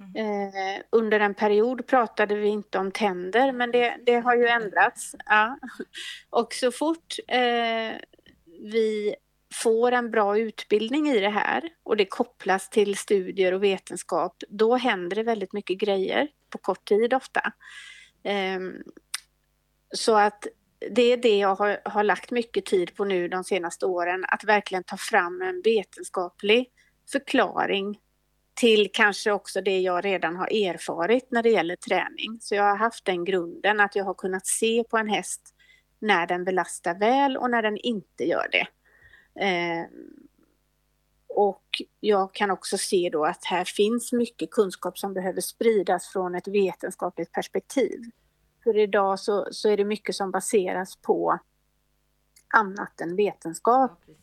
Mm. 0.00 0.46
Eh, 0.46 0.82
under 0.90 1.20
en 1.20 1.34
period 1.34 1.86
pratade 1.86 2.34
vi 2.34 2.48
inte 2.48 2.78
om 2.78 2.90
tänder 2.90 3.52
men 3.52 3.70
det, 3.70 3.96
det 4.06 4.14
har 4.14 4.36
ju 4.36 4.46
ändrats. 4.46 5.14
Ja. 5.26 5.58
Och 6.30 6.52
så 6.54 6.70
fort 6.72 7.16
eh, 7.28 7.92
vi 8.62 9.14
får 9.54 9.92
en 9.92 10.10
bra 10.10 10.38
utbildning 10.38 11.08
i 11.08 11.20
det 11.20 11.28
här 11.28 11.68
och 11.82 11.96
det 11.96 12.04
kopplas 12.04 12.68
till 12.68 12.96
studier 12.96 13.52
och 13.52 13.62
vetenskap, 13.62 14.42
då 14.48 14.76
händer 14.76 15.16
det 15.16 15.22
väldigt 15.22 15.52
mycket 15.52 15.78
grejer 15.78 16.28
på 16.50 16.58
kort 16.58 16.84
tid 16.84 17.14
ofta. 17.14 17.52
Ehm, 18.22 18.82
så 19.94 20.16
att 20.16 20.46
det 20.90 21.02
är 21.02 21.16
det 21.16 21.38
jag 21.38 21.54
har, 21.54 21.80
har, 21.84 22.04
lagt 22.04 22.30
mycket 22.30 22.64
tid 22.64 22.94
på 22.94 23.04
nu 23.04 23.28
de 23.28 23.44
senaste 23.44 23.86
åren, 23.86 24.24
att 24.28 24.44
verkligen 24.44 24.84
ta 24.84 24.96
fram 24.96 25.42
en 25.42 25.62
vetenskaplig 25.64 26.66
förklaring 27.12 27.98
till 28.54 28.90
kanske 28.92 29.32
också 29.32 29.60
det 29.60 29.80
jag 29.80 30.04
redan 30.04 30.36
har 30.36 30.46
erfarit 30.46 31.30
när 31.30 31.42
det 31.42 31.50
gäller 31.50 31.76
träning. 31.76 32.38
Så 32.40 32.54
jag 32.54 32.62
har 32.62 32.76
haft 32.76 33.04
den 33.04 33.24
grunden 33.24 33.80
att 33.80 33.96
jag 33.96 34.04
har 34.04 34.14
kunnat 34.14 34.46
se 34.46 34.84
på 34.90 34.98
en 34.98 35.08
häst 35.08 35.54
när 36.02 36.26
den 36.26 36.44
belastar 36.44 36.94
väl 36.94 37.36
och 37.36 37.50
när 37.50 37.62
den 37.62 37.76
inte 37.76 38.24
gör 38.24 38.48
det. 38.52 38.66
Eh, 39.44 39.86
och 41.28 41.82
jag 42.00 42.34
kan 42.34 42.50
också 42.50 42.78
se 42.78 43.10
då 43.12 43.24
att 43.24 43.44
här 43.44 43.64
finns 43.64 44.12
mycket 44.12 44.50
kunskap 44.50 44.98
som 44.98 45.14
behöver 45.14 45.40
spridas 45.40 46.08
från 46.08 46.34
ett 46.34 46.48
vetenskapligt 46.48 47.32
perspektiv. 47.32 48.00
För 48.64 48.78
idag 48.78 49.20
så, 49.20 49.48
så 49.50 49.68
är 49.68 49.76
det 49.76 49.84
mycket 49.84 50.14
som 50.14 50.30
baseras 50.30 50.96
på 50.96 51.38
annat 52.54 53.00
än 53.00 53.16
vetenskap. 53.16 54.02
Ja, 54.06 54.14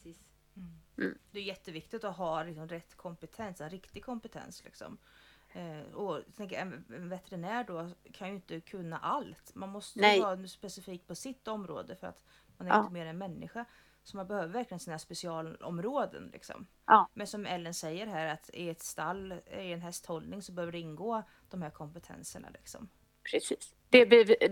mm. 0.55 0.79
Mm. 0.97 1.17
Det 1.31 1.39
är 1.39 1.43
jätteviktigt 1.43 2.03
att 2.03 2.17
ha 2.17 2.43
liksom 2.43 2.67
rätt 2.67 2.95
kompetens, 2.95 3.61
en 3.61 3.69
riktig 3.69 4.05
kompetens. 4.05 4.63
Liksom. 4.63 4.97
Eh, 5.53 5.93
och 5.93 6.21
tänker, 6.37 6.57
en, 6.57 6.85
en 6.95 7.09
veterinär 7.09 7.63
då 7.63 7.89
kan 8.13 8.27
ju 8.27 8.35
inte 8.35 8.59
kunna 8.59 8.97
allt. 8.97 9.55
Man 9.55 9.69
måste 9.69 9.99
Nej. 9.99 10.19
vara 10.19 10.47
specifik 10.47 11.07
på 11.07 11.15
sitt 11.15 11.47
område 11.47 11.95
för 11.95 12.07
att 12.07 12.23
man 12.57 12.67
är 12.67 12.71
ja. 12.71 12.79
inte 12.79 12.93
mer 12.93 13.05
än 13.05 13.17
människa. 13.17 13.65
Så 14.03 14.17
man 14.17 14.27
behöver 14.27 14.47
verkligen 14.47 14.79
sina 14.79 14.99
specialområden. 14.99 16.29
Liksom. 16.33 16.67
Ja. 16.85 17.09
Men 17.13 17.27
som 17.27 17.45
Ellen 17.45 17.73
säger 17.73 18.07
här 18.07 18.27
att 18.27 18.49
i 18.53 18.69
ett 18.69 18.81
stall, 18.81 19.31
i 19.31 19.71
en 19.71 19.81
hästhållning 19.81 20.41
så 20.41 20.51
behöver 20.51 20.71
det 20.71 20.79
ingå 20.79 21.23
de 21.49 21.61
här 21.61 21.69
kompetenserna. 21.69 22.49
Liksom. 22.53 22.89
Precis. 23.31 23.73
Det, 23.89 24.05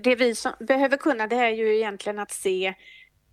det 0.04 0.16
vi 0.16 0.34
behöver 0.60 0.98
kunna 0.98 1.28
det 1.28 1.36
är 1.36 1.50
ju 1.50 1.76
egentligen 1.76 2.20
att 2.20 2.32
se 2.32 2.74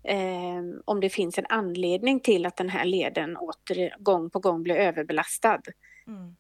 eh, 0.03 0.63
om 0.85 1.01
det 1.01 1.11
finns 1.11 1.39
en 1.39 1.47
anledning 1.49 2.21
till 2.21 2.47
att 2.47 2.57
den 2.57 2.69
här 2.69 2.85
leden 2.85 3.37
åter 3.37 4.03
gång 4.03 4.31
på 4.31 4.39
gång 4.39 4.63
blir 4.63 4.77
överbelastad. 4.77 5.61
Mm. 6.07 6.37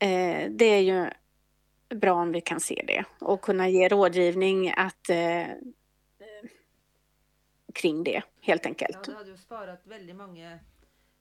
Eh, 0.00 0.50
det 0.50 0.64
är 0.64 0.80
ju 0.80 1.10
bra 1.96 2.12
om 2.12 2.32
vi 2.32 2.40
kan 2.40 2.60
se 2.60 2.84
det 2.86 3.04
och 3.18 3.40
kunna 3.42 3.68
ge 3.68 3.88
rådgivning 3.88 4.72
att 4.76 5.08
eh, 5.10 5.46
kring 7.74 8.04
det 8.04 8.22
helt 8.40 8.66
enkelt. 8.66 8.96
Ja, 8.96 9.02
du 9.04 9.14
hade 9.14 9.30
ju 9.30 9.36
sparat 9.36 9.86
väldigt 9.86 10.16
många 10.16 10.58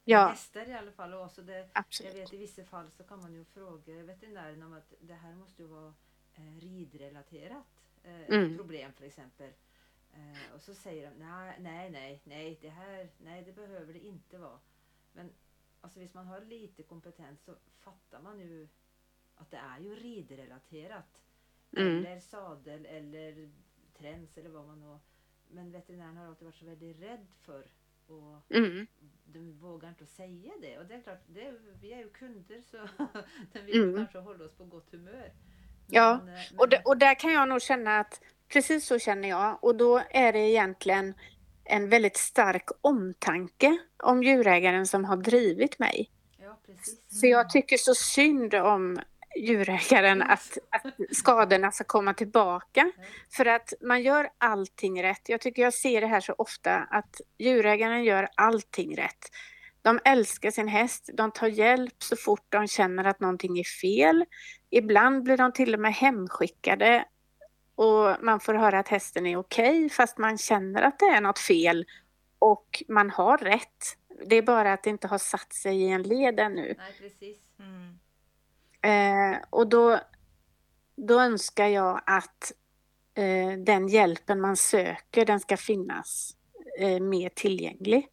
Ja. 0.03 0.27
hästar 0.27 0.69
i 0.69 0.73
alla 0.73 0.91
fall. 0.91 1.13
Och 1.13 1.25
också 1.25 1.41
det, 1.41 1.57
jag 1.57 1.67
Absolut. 1.73 2.15
vet 2.15 2.33
i 2.33 2.37
vissa 2.37 2.63
fall 2.63 2.91
så 2.91 3.03
kan 3.03 3.21
man 3.21 3.33
ju 3.33 3.45
fråga 3.45 4.03
veterinären 4.03 4.63
om 4.63 4.73
att 4.73 4.93
det 4.99 5.13
här 5.13 5.35
måste 5.35 5.61
ju 5.61 5.67
vara 5.67 5.93
eh, 6.35 6.59
ridrelaterat 6.61 7.67
eh, 8.03 8.35
Mm. 8.35 8.57
problem 8.57 8.91
till 8.93 9.05
exempel. 9.05 9.49
Eh, 10.13 10.55
och 10.55 10.61
så 10.61 10.73
säger 10.73 11.09
de 11.09 11.15
nej, 11.25 11.55
nej, 11.59 11.89
nej, 11.89 12.21
nej, 12.23 12.59
det 12.61 12.69
här, 12.69 13.09
nej, 13.17 13.43
det 13.43 13.51
behöver 13.51 13.93
det 13.93 13.99
inte 13.99 14.37
vara. 14.37 14.59
Men 15.13 15.29
alltså, 15.81 15.99
hvis 15.99 16.13
man 16.13 16.27
har 16.27 16.41
lite 16.41 16.83
kompetens 16.83 17.43
så 17.43 17.55
fattar 17.79 18.21
man 18.21 18.39
ju 18.39 18.67
att 19.35 19.51
det 19.51 19.57
är 19.57 19.79
ju 19.79 19.95
ridrelaterat. 19.95 21.21
Mm. 21.77 21.97
Eller 22.05 22.19
sadel 22.19 22.85
eller 22.85 23.49
träns 23.97 24.37
eller 24.37 24.49
vad 24.49 24.65
man 24.67 24.79
nu... 24.79 24.99
Men 25.51 25.71
veterinären 25.71 26.17
har 26.17 26.25
alltid 26.25 26.45
varit 26.45 26.55
så 26.55 26.65
väldigt 26.65 26.99
rädd 27.01 27.27
för 27.41 27.67
och 28.07 28.55
Mm. 28.55 28.87
de 29.25 29.51
vågar 29.59 29.89
inte 29.89 30.05
säga 30.05 30.51
det. 30.61 30.77
Och 30.77 30.85
det 30.85 30.93
är 30.95 31.01
klart, 31.01 31.21
det 31.27 31.45
är, 31.47 31.59
vi 31.81 31.93
är 31.93 31.97
ju 31.97 32.09
kunder 32.09 32.61
så 32.61 32.77
den 33.53 33.65
vill 33.65 33.83
Mm. 33.83 33.95
kanske 33.95 34.17
hålla 34.19 34.45
oss 34.45 34.51
på 34.53 34.65
gott 34.65 34.91
humör. 34.91 35.31
Ja, 35.87 36.19
Men, 36.25 36.35
eh, 36.35 36.41
Och, 36.51 36.57
men- 36.59 36.69
det, 36.69 36.81
och 36.85 36.97
där 36.97 37.19
kan 37.19 37.33
jag 37.33 37.49
nog 37.49 37.61
känna 37.61 37.99
att 37.99 38.21
precis 38.47 38.85
så 38.85 38.99
känner 38.99 39.29
jag 39.29 39.63
och 39.63 39.75
då 39.75 40.01
är 40.09 40.33
det 40.33 40.39
egentligen 40.39 41.13
en 41.69 41.89
väldigt 41.89 42.17
stark 42.17 42.69
omtanke 42.81 43.77
om 44.03 44.23
djurägaren 44.23 44.87
som 44.87 45.05
har 45.05 45.17
drivit 45.17 45.79
mig. 45.79 46.09
Ja, 46.41 46.59
precis. 46.65 47.19
Så 47.19 47.27
jag 47.27 47.49
tycker 47.49 47.77
så 47.77 47.95
synd 47.95 48.53
om 48.55 48.99
djurägaren 49.35 50.21
att, 50.21 50.57
att 50.69 50.93
skadorna 51.11 51.71
ska 51.71 51.83
komma 51.83 52.13
tillbaka. 52.13 52.91
För 53.31 53.45
att 53.45 53.73
man 53.81 54.01
gör 54.01 54.29
allting 54.37 55.03
rätt. 55.03 55.29
Jag 55.29 55.41
tycker 55.41 55.61
jag 55.61 55.73
ser 55.73 56.01
det 56.01 56.07
här 56.07 56.21
så 56.21 56.33
ofta 56.37 56.75
att 56.75 57.21
djurägaren 57.37 58.03
gör 58.03 58.29
allting 58.35 58.97
rätt. 58.97 59.29
De 59.81 59.99
älskar 60.05 60.51
sin 60.51 60.67
häst, 60.67 61.09
de 61.13 61.31
tar 61.31 61.47
hjälp 61.47 62.03
så 62.03 62.15
fort 62.15 62.45
de 62.49 62.67
känner 62.67 63.03
att 63.03 63.19
någonting 63.19 63.59
är 63.59 63.81
fel. 63.81 64.25
Ibland 64.69 65.23
blir 65.23 65.37
de 65.37 65.53
till 65.53 65.73
och 65.73 65.79
med 65.79 65.93
hemskickade 65.93 67.05
och 67.79 68.23
man 68.23 68.39
får 68.39 68.53
höra 68.53 68.79
att 68.79 68.87
hästen 68.87 69.25
är 69.25 69.37
okej 69.37 69.89
fast 69.89 70.17
man 70.17 70.37
känner 70.37 70.81
att 70.81 70.99
det 70.99 71.05
är 71.05 71.21
något 71.21 71.39
fel 71.39 71.85
och 72.39 72.83
man 72.87 73.09
har 73.09 73.37
rätt. 73.37 73.97
Det 74.25 74.35
är 74.35 74.41
bara 74.41 74.73
att 74.73 74.83
det 74.83 74.89
inte 74.89 75.07
har 75.07 75.17
satt 75.17 75.53
sig 75.53 75.81
i 75.81 75.89
en 75.89 76.03
led 76.03 76.39
ännu. 76.39 76.75
Nej, 76.77 76.93
precis. 76.99 77.37
Mm. 77.59 77.99
Eh, 78.81 79.39
och 79.49 79.67
då, 79.67 79.99
då 80.95 81.19
önskar 81.19 81.67
jag 81.67 82.01
att 82.05 82.51
eh, 83.13 83.51
den 83.59 83.87
hjälpen 83.87 84.41
man 84.41 84.55
söker, 84.55 85.25
den 85.25 85.39
ska 85.39 85.57
finnas 85.57 86.35
eh, 86.79 86.99
mer 86.99 87.29
tillgänglig. 87.29 88.07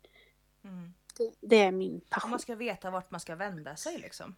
Mm. 0.64 0.94
Det, 1.18 1.33
det 1.40 1.62
är 1.62 1.72
min 1.72 1.96
Och 1.96 2.11
passion. 2.11 2.31
man 2.31 2.40
ska 2.40 2.55
veta 2.55 2.90
vart 2.90 3.11
man 3.11 3.20
ska 3.20 3.35
vända 3.35 3.76
sig 3.76 3.98
liksom. 3.98 4.37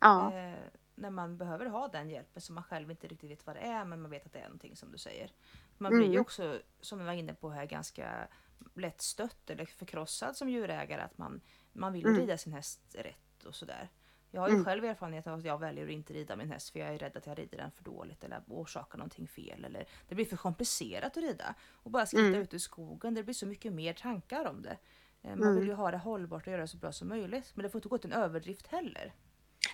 Ja, 0.00 0.32
Eh, 0.34 0.58
när 0.94 1.10
man 1.10 1.36
behöver 1.38 1.66
ha 1.66 1.88
den 1.88 2.10
hjälpen 2.10 2.42
som 2.42 2.54
man 2.54 2.64
själv 2.64 2.90
inte 2.90 3.06
riktigt 3.08 3.30
vet 3.30 3.46
vad 3.46 3.56
det 3.56 3.60
är 3.60 3.84
men 3.84 4.02
man 4.02 4.10
vet 4.10 4.26
att 4.26 4.32
det 4.32 4.38
är 4.38 4.44
någonting 4.44 4.76
som 4.76 4.92
du 4.92 4.98
säger. 4.98 5.32
Man 5.78 5.90
blir 5.92 6.02
ju 6.06 6.08
Mm. 6.08 6.20
också, 6.20 6.60
som 6.80 6.98
vi 6.98 7.04
var 7.04 7.12
inne 7.12 7.34
på 7.34 7.50
här, 7.50 7.66
ganska 7.66 8.28
lätt 8.74 9.00
stött 9.02 9.50
eller 9.50 9.64
förkrossad 9.64 10.36
som 10.36 10.48
djurägare 10.48 11.02
att 11.02 11.18
man, 11.18 11.40
man 11.72 11.92
vill 11.92 12.06
Mm. 12.06 12.20
rida 12.20 12.38
sin 12.38 12.52
häst 12.52 12.80
rätt 12.98 13.44
och 13.44 13.54
sådär. 13.54 13.88
Jag 14.30 14.40
har 14.40 14.48
ju 14.48 14.52
Mm. 14.54 14.64
själv 14.64 14.84
erfarenhet 14.84 15.26
av 15.26 15.38
att 15.38 15.44
jag 15.44 15.58
väljer 15.60 15.84
att 15.84 15.90
inte 15.90 16.12
rida 16.12 16.36
min 16.36 16.50
häst 16.50 16.70
för 16.70 16.78
jag 16.80 16.88
är 16.94 16.98
rädd 16.98 17.16
att 17.16 17.26
jag 17.26 17.38
rider 17.38 17.58
den 17.58 17.70
för 17.70 17.84
dåligt 17.84 18.24
eller 18.24 18.42
orsakar 18.48 18.98
någonting 18.98 19.28
fel 19.28 19.64
eller 19.64 19.86
det 20.08 20.14
blir 20.14 20.24
för 20.24 20.36
komplicerat 20.36 21.16
att 21.16 21.22
rida. 21.22 21.54
Och 21.72 21.90
bara 21.90 22.06
skritta 22.06 22.26
Mm. 22.26 22.40
ut 22.40 22.54
i 22.54 22.58
skogen, 22.60 23.14
det 23.14 23.22
blir 23.22 23.34
så 23.34 23.46
mycket 23.46 23.72
mer 23.72 23.92
tankar 23.92 24.44
om 24.44 24.62
det. 24.62 24.78
Eh, 25.22 25.30
Man 25.36 25.42
Mm. 25.42 25.54
vill 25.58 25.68
ju 25.68 25.74
ha 25.74 25.90
det 25.90 25.98
hållbart 25.98 26.46
och 26.46 26.52
göra 26.52 26.62
det 26.62 26.68
så 26.68 26.76
bra 26.76 26.92
som 26.92 27.08
möjligt 27.08 27.50
men 27.54 27.62
det 27.62 27.70
får 27.70 27.78
inte 27.78 27.88
gå 27.88 27.98
till 27.98 28.12
en 28.12 28.18
överdrift 28.22 28.66
heller. 28.66 29.12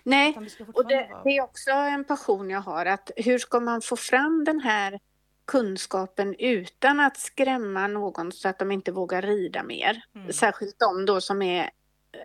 Nej, 0.03 0.37
och 0.75 0.89
det, 0.89 1.09
det 1.25 1.31
är 1.31 1.43
också 1.43 1.71
en 1.71 2.05
passion 2.05 2.51
jag 2.51 2.61
har 2.61 2.87
att 2.87 3.11
hur 3.17 3.39
ska 3.39 3.61
man 3.61 3.81
få 3.81 3.97
fram 3.97 4.45
den 4.45 4.61
här 4.61 5.01
kunskapen 5.45 6.35
utan 6.39 7.01
att 7.01 7.17
skrämma 7.17 7.87
någon 7.87 8.33
så 8.33 8.49
att 8.49 8.59
de 8.59 8.71
inte 8.71 8.93
vågar 8.93 9.23
rida 9.23 9.63
mer. 9.63 10.03
Mm. 10.15 10.33
Särskilt 10.33 10.79
de 10.79 11.07
då 11.07 11.21
som 11.21 11.43
är 11.43 11.71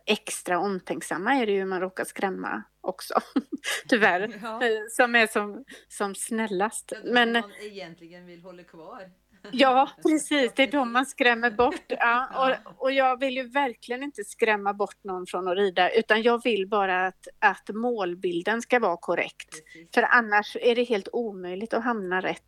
extra 0.06 0.60
omtänksamma 0.60 1.36
är 1.36 1.46
det 1.46 1.52
ju 1.52 1.66
man 1.66 1.82
råkar 1.82 2.04
skrämma 2.04 2.64
också. 2.82 3.14
Tyvärr. 3.88 4.40
Ja. 4.44 4.64
Eh, 4.64 4.80
Som 4.90 5.16
är 5.16 5.28
som, 5.28 5.66
som 5.88 6.16
snällast. 6.16 6.94
Men... 7.04 7.32
man 7.32 7.52
egentligen 7.62 8.26
vill 8.26 8.42
hålla 8.42 8.64
kvar. 8.64 9.12
Ja, 9.52 9.90
precis. 10.04 10.52
Det 10.56 10.64
är 10.64 10.72
de 10.72 10.92
man 10.92 11.06
skrämmer 11.06 11.52
bort. 11.52 11.86
Ja, 11.88 12.28
och, 12.66 12.84
och 12.84 12.92
jag 12.92 13.20
vill 13.20 13.36
ju 13.38 13.50
verkligen 13.50 14.04
inte 14.04 14.24
skrämma 14.24 14.74
bort 14.74 15.04
någon 15.04 15.26
från 15.28 15.48
att 15.48 15.58
rida 15.58 15.90
utan 15.90 16.22
jag 16.22 16.44
vill 16.44 16.68
bara 16.68 17.08
att, 17.08 17.28
att 17.40 17.76
målbilden 17.76 18.62
ska 18.62 18.80
vara 18.80 18.98
korrekt. 18.98 19.50
Precis. 19.50 19.90
För 19.94 20.02
annars 20.02 20.58
är 20.62 20.76
det 20.76 20.84
helt 20.84 21.08
omöjligt 21.14 21.74
att 21.74 21.84
hamna 21.84 22.22
rätt. 22.22 22.46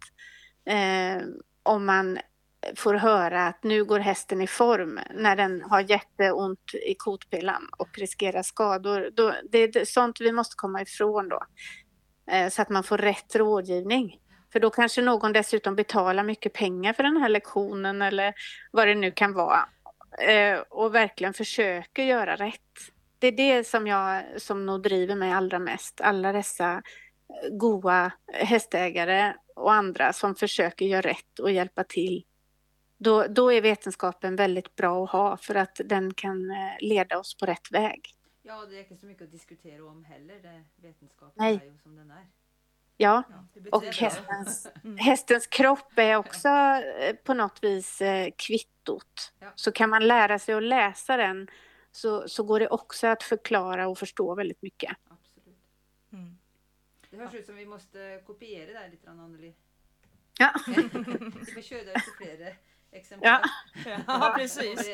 Eh, 0.66 1.24
om 1.64 1.86
man 1.86 2.20
får 2.76 2.94
höra 2.94 3.48
att 3.48 3.64
nu 3.64 3.86
går 3.86 4.00
hästen 4.00 4.42
i 4.42 4.48
form 4.48 5.00
när 5.16 5.36
den 5.36 5.62
har 5.62 5.82
jätteont 5.82 6.74
i 6.88 6.96
kotpillan 6.98 7.70
och 7.78 7.98
riskerar 7.98 8.44
skador. 8.44 9.10
Då, 9.14 9.34
det 9.52 9.76
är 9.76 9.86
sånt 9.86 10.22
vi 10.22 10.32
måste 10.32 10.56
komma 10.56 10.82
ifrån 10.82 11.30
då. 11.30 11.44
Eh, 12.32 12.50
så 12.50 12.62
att 12.62 12.70
man 12.70 12.84
får 12.84 12.98
rätt 12.98 13.36
rådgivning. 13.36 14.20
För 14.52 14.60
då 14.60 14.70
kanske 14.70 15.02
någon 15.02 15.34
dessutom 15.34 15.76
betalar 15.76 16.24
mycket 16.24 16.54
pengar 16.54 16.94
för 16.94 17.04
den 17.04 17.18
här 17.18 17.30
lektionen 17.30 18.02
eller 18.02 18.34
vad 18.72 18.88
det 18.88 18.96
nu 18.96 19.12
kan 19.12 19.34
vara. 19.34 19.70
Eh, 20.20 20.60
och 20.60 20.96
verkligen 20.96 21.34
försöker 21.34 22.04
göra 22.04 22.36
rätt. 22.36 22.62
Det 23.20 23.28
är 23.28 23.32
det 23.32 23.68
som 23.68 23.88
jag 23.88 24.24
som 24.38 24.66
nog 24.66 24.82
driver 24.82 25.16
mig 25.16 25.32
allra 25.32 25.60
mest. 25.60 26.02
Alla 26.02 26.32
dessa 26.32 26.82
goa 27.52 28.12
hästägare 28.34 29.36
och 29.56 29.74
andra 29.74 30.14
som 30.14 30.36
försöker 30.36 30.86
göra 30.86 31.02
rätt 31.02 31.40
och 31.40 31.52
hjälpa 31.52 31.84
till. 31.84 32.26
Då, 32.98 33.26
då 33.28 33.54
är 33.54 33.62
vetenskapen 33.62 34.36
väldigt 34.36 34.76
bra 34.76 35.04
att 35.04 35.12
ha 35.12 35.38
för 35.38 35.56
att 35.56 35.82
den 35.86 36.14
kan 36.14 36.52
eh, 36.52 36.58
leda 36.80 37.20
oss 37.20 37.38
på 37.38 37.46
rätt 37.46 37.72
väg. 37.72 38.02
Ja, 38.42 38.66
det 38.66 38.76
är 38.76 38.80
inte 38.80 38.96
så 38.96 39.06
mycket 39.06 39.24
att 39.24 39.32
diskutera 39.32 39.86
om 39.86 40.04
heller. 40.04 40.36
Det, 40.36 40.64
vetenskapen 40.76 41.34
Nej. 41.36 41.60
är 41.64 41.66
ju 41.66 41.78
som 41.78 41.96
den 41.96 42.12
är. 42.12 42.28
Ja, 42.98 43.24
det 43.54 43.70
och 43.70 43.82
det 43.82 43.96
hästens, 43.96 44.68
Mm. 44.84 44.98
hästens 44.98 45.48
kropp 45.48 45.92
är 46.00 46.16
också 46.16 46.48
eh, 46.48 47.16
på 47.16 47.34
något 47.34 47.64
vis 47.64 48.02
eh, 48.02 48.30
kvittot. 48.38 49.34
Ja. 49.40 49.52
Så 49.56 49.72
kan 49.72 49.90
man 49.90 50.08
lära 50.08 50.40
sig 50.40 50.56
att 50.56 50.64
läsa 50.64 51.18
den 51.18 51.48
så, 51.92 52.28
så 52.30 52.44
går 52.44 52.60
det 52.60 52.68
också 52.68 53.08
att 53.08 53.24
förklara 53.24 53.88
och 53.88 53.98
förstå 53.98 54.36
väldigt 54.36 54.62
mycket. 54.62 54.98
Absolut. 55.10 55.58
Mm. 56.14 56.38
Det 57.10 57.18
hörs 57.18 57.34
ut 57.34 57.46
som 57.46 57.56
vi 57.56 57.66
måste 57.66 58.22
kopiera 58.26 58.74
det 58.74 58.80
här 58.80 58.90
lite 58.90 59.06
grann 59.06 59.20
Anneli. 59.20 59.56
Ja. 60.40 60.54
vi 60.68 61.52
får 61.54 61.62
köra 61.62 62.00
till 62.00 62.14
flera 62.18 62.54
exemplar. 62.92 63.42
Ja, 64.08 64.34
precis. 64.38 64.90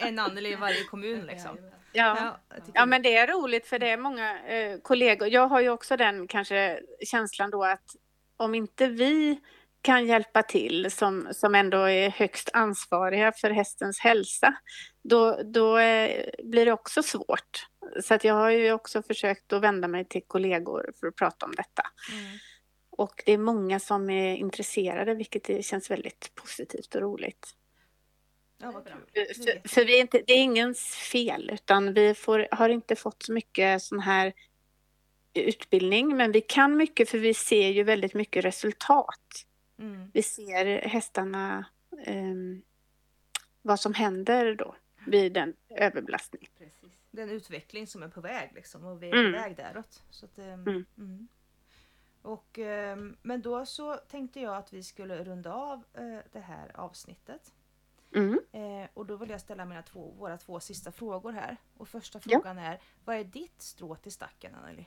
En 0.00 0.18
Anneli 0.18 0.52
i 0.52 0.56
varje 0.56 0.84
kommun 0.84 1.26
liksom. 1.26 1.58
Ja. 1.92 2.40
Ja 2.74 2.86
men 2.86 3.02
det 3.02 3.16
är 3.16 3.26
roligt 3.26 3.66
för 3.66 3.78
det 3.78 3.90
är 3.90 3.96
många 3.96 4.38
eh, 4.46 4.78
kollegor. 4.80 5.28
Jag 5.28 5.48
har 5.48 5.60
ju 5.60 5.68
också 5.68 5.96
den 5.96 6.28
kanske 6.28 6.80
känslan 7.06 7.50
då 7.50 7.64
att 7.64 7.96
om 8.36 8.54
inte 8.54 8.86
vi 8.86 9.40
kan 9.82 10.06
hjälpa 10.06 10.42
till 10.42 10.90
som, 10.90 11.28
som 11.32 11.54
ändå 11.54 11.78
är 11.78 12.10
högst 12.10 12.50
ansvariga 12.52 13.32
för 13.32 13.50
hästens 13.50 14.00
hälsa 14.00 14.54
då, 15.02 15.40
då 15.44 15.78
eh, 15.78 16.24
blir 16.44 16.66
det 16.66 16.72
också 16.72 17.02
svårt. 17.02 17.66
Så 18.04 18.14
att 18.14 18.24
jag 18.24 18.34
har 18.34 18.50
ju 18.50 18.72
också 18.72 19.02
försökt 19.02 19.52
att 19.52 19.62
vända 19.62 19.88
mig 19.88 20.04
till 20.04 20.22
kollegor 20.26 20.92
för 21.00 21.06
att 21.06 21.16
prata 21.16 21.46
om 21.46 21.54
detta. 21.54 21.82
Mm. 22.12 22.38
Och 22.98 23.22
det 23.26 23.32
är 23.32 23.38
många 23.38 23.80
som 23.80 24.10
är 24.10 24.36
intresserade 24.36 25.14
vilket 25.14 25.64
känns 25.66 25.90
väldigt 25.90 26.34
positivt 26.34 26.94
och 26.94 27.00
roligt. 27.00 27.56
Ja, 28.58 28.70
vad 28.70 28.86
kul. 28.86 29.24
För, 29.34 29.68
för 29.68 29.84
vi 29.84 29.96
är 29.96 30.00
inte, 30.00 30.22
det 30.26 30.32
är 30.32 30.42
ingens 30.42 30.80
fel 30.94 31.50
utan 31.52 31.94
vi 31.94 32.14
får, 32.14 32.48
har 32.50 32.68
inte 32.68 32.96
fått 32.96 33.22
så 33.22 33.32
mycket 33.32 33.82
sån 33.82 34.00
här 34.00 34.32
utbildning 35.34 36.16
men 36.16 36.32
vi 36.32 36.40
kan 36.40 36.76
mycket 36.76 37.08
för 37.08 37.18
vi 37.18 37.34
ser 37.34 37.68
ju 37.68 37.82
väldigt 37.82 38.14
mycket 38.14 38.44
resultat. 38.44 39.46
Mm. 39.78 40.10
Vi 40.14 40.22
ser 40.22 40.66
hästarna, 40.88 41.64
ehm, 42.04 42.62
vad 43.62 43.80
som 43.80 43.94
händer 43.94 44.54
då 44.54 44.76
vid 45.06 45.36
en 45.36 45.54
överbelastning. 45.68 46.48
Precis. 46.58 46.98
Det 47.10 47.20
är 47.20 47.26
en 47.26 47.30
utveckling 47.30 47.86
som 47.86 48.02
är 48.02 48.08
på 48.08 48.20
väg 48.20 48.50
liksom 48.54 48.84
och 48.84 49.02
vi 49.02 49.08
är 49.10 49.14
Mm. 49.14 49.32
på 49.32 49.38
väg 49.38 49.56
däråt. 49.56 50.02
Så 50.10 50.24
att, 50.26 50.38
ehm, 50.38 50.84
Mm. 50.98 51.28
Och, 52.22 52.58
ehm, 52.58 53.16
men 53.22 53.42
då 53.42 53.66
så 53.66 53.96
tänkte 53.96 54.40
jag 54.40 54.56
att 54.56 54.72
vi 54.72 54.82
skulle 54.82 55.24
runda 55.24 55.52
av 55.52 55.84
eh, 55.94 56.18
det 56.32 56.40
här 56.40 56.80
avsnittet. 56.80 57.52
Mm. 58.14 58.40
Eh, 58.52 58.88
och 58.94 59.06
då 59.06 59.16
vill 59.16 59.30
jag 59.30 59.40
ställa 59.40 59.64
mina 59.64 59.82
två, 59.82 60.14
våra 60.18 60.36
två 60.38 60.60
sista 60.60 60.92
frågor 60.92 61.32
här. 61.32 61.56
Och 61.76 61.88
första 61.88 62.20
Ja. 62.24 62.38
frågan 62.38 62.58
är, 62.58 62.80
vad 63.04 63.16
är 63.16 63.24
ditt 63.24 63.62
strå 63.62 63.94
till 63.96 64.12
stacken 64.12 64.54
Anneli? 64.54 64.86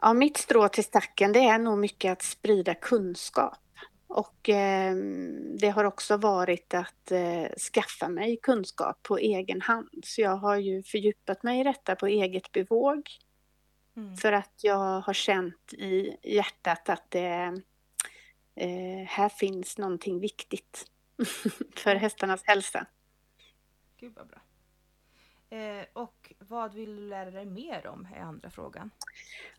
Ja, 0.00 0.12
mitt 0.12 0.36
strå 0.36 0.68
till 0.68 0.84
stacken 0.84 1.32
det 1.32 1.38
är 1.44 1.58
nog 1.58 1.78
mycket 1.78 2.12
att 2.12 2.22
sprida 2.22 2.74
kunskap. 2.74 3.58
Och 4.06 4.48
eh, 4.48 4.94
det 5.60 5.68
har 5.68 5.84
också 5.84 6.16
varit 6.16 6.74
att 6.74 7.10
eh, 7.10 7.48
skaffa 7.72 8.08
mig 8.08 8.36
kunskap 8.42 9.02
på 9.02 9.18
egen 9.18 9.60
hand. 9.60 9.88
Så 10.04 10.20
jag 10.20 10.36
har 10.36 10.56
ju 10.56 10.82
fördjupat 10.82 11.42
mig 11.42 11.60
i 11.60 11.64
detta 11.64 11.96
på 11.96 12.06
eget 12.06 12.52
bevåg. 12.52 13.02
Mm. 13.96 14.16
För 14.16 14.32
att 14.32 14.60
jag 14.62 15.00
har 15.00 15.12
känt 15.12 15.72
i 15.72 16.16
hjärtat 16.22 16.88
att 16.88 17.10
det 17.10 17.62
eh, 18.54 19.06
här 19.06 19.28
finns 19.28 19.78
någonting 19.78 20.20
viktigt 20.20 20.86
för 21.76 21.94
hästarnas 21.94 22.44
hälsa. 22.44 22.86
Gud 23.96 24.12
vad 24.16 24.26
bra. 24.26 24.38
Eh, 25.58 25.84
och 25.92 26.32
vad 26.38 26.74
vill 26.74 26.96
du 26.96 27.08
lära 27.08 27.30
dig 27.30 27.44
mer 27.46 27.86
om 27.86 28.08
är 28.14 28.20
andra 28.20 28.50
frågan. 28.50 28.90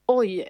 Oj! 0.06 0.50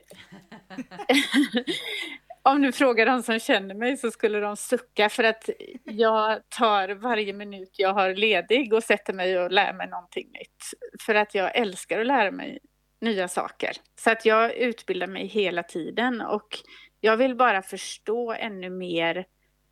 om 2.41 2.61
du 2.61 2.71
frågar 2.71 3.05
de 3.05 3.23
som 3.23 3.39
känner 3.39 3.75
mig 3.75 3.97
så 3.97 4.11
skulle 4.11 4.39
de 4.39 4.57
sucka 4.57 5.09
för 5.09 5.23
att 5.23 5.49
jag 5.83 6.49
tar 6.49 6.89
varje 6.89 7.33
minut 7.33 7.79
jag 7.79 7.93
har 7.93 8.13
ledig 8.13 8.73
och 8.73 8.83
sätter 8.83 9.13
mig 9.13 9.39
och 9.39 9.51
lär 9.51 9.73
mig 9.73 9.87
någonting 9.87 10.31
nytt. 10.31 10.63
För 11.01 11.15
att 11.15 11.35
jag 11.35 11.55
älskar 11.55 11.99
att 11.99 12.07
lära 12.07 12.31
mig 12.31 12.59
nya 13.05 13.27
saker. 13.27 13.71
Så 13.95 14.11
att 14.11 14.25
jag 14.25 14.53
utbildar 14.53 15.07
mig 15.07 15.27
hela 15.27 15.63
tiden 15.63 16.21
och 16.21 16.59
jag 17.01 17.17
vill 17.17 17.35
bara 17.35 17.61
förstå 17.61 18.33
ännu 18.33 18.69
mer 18.69 19.25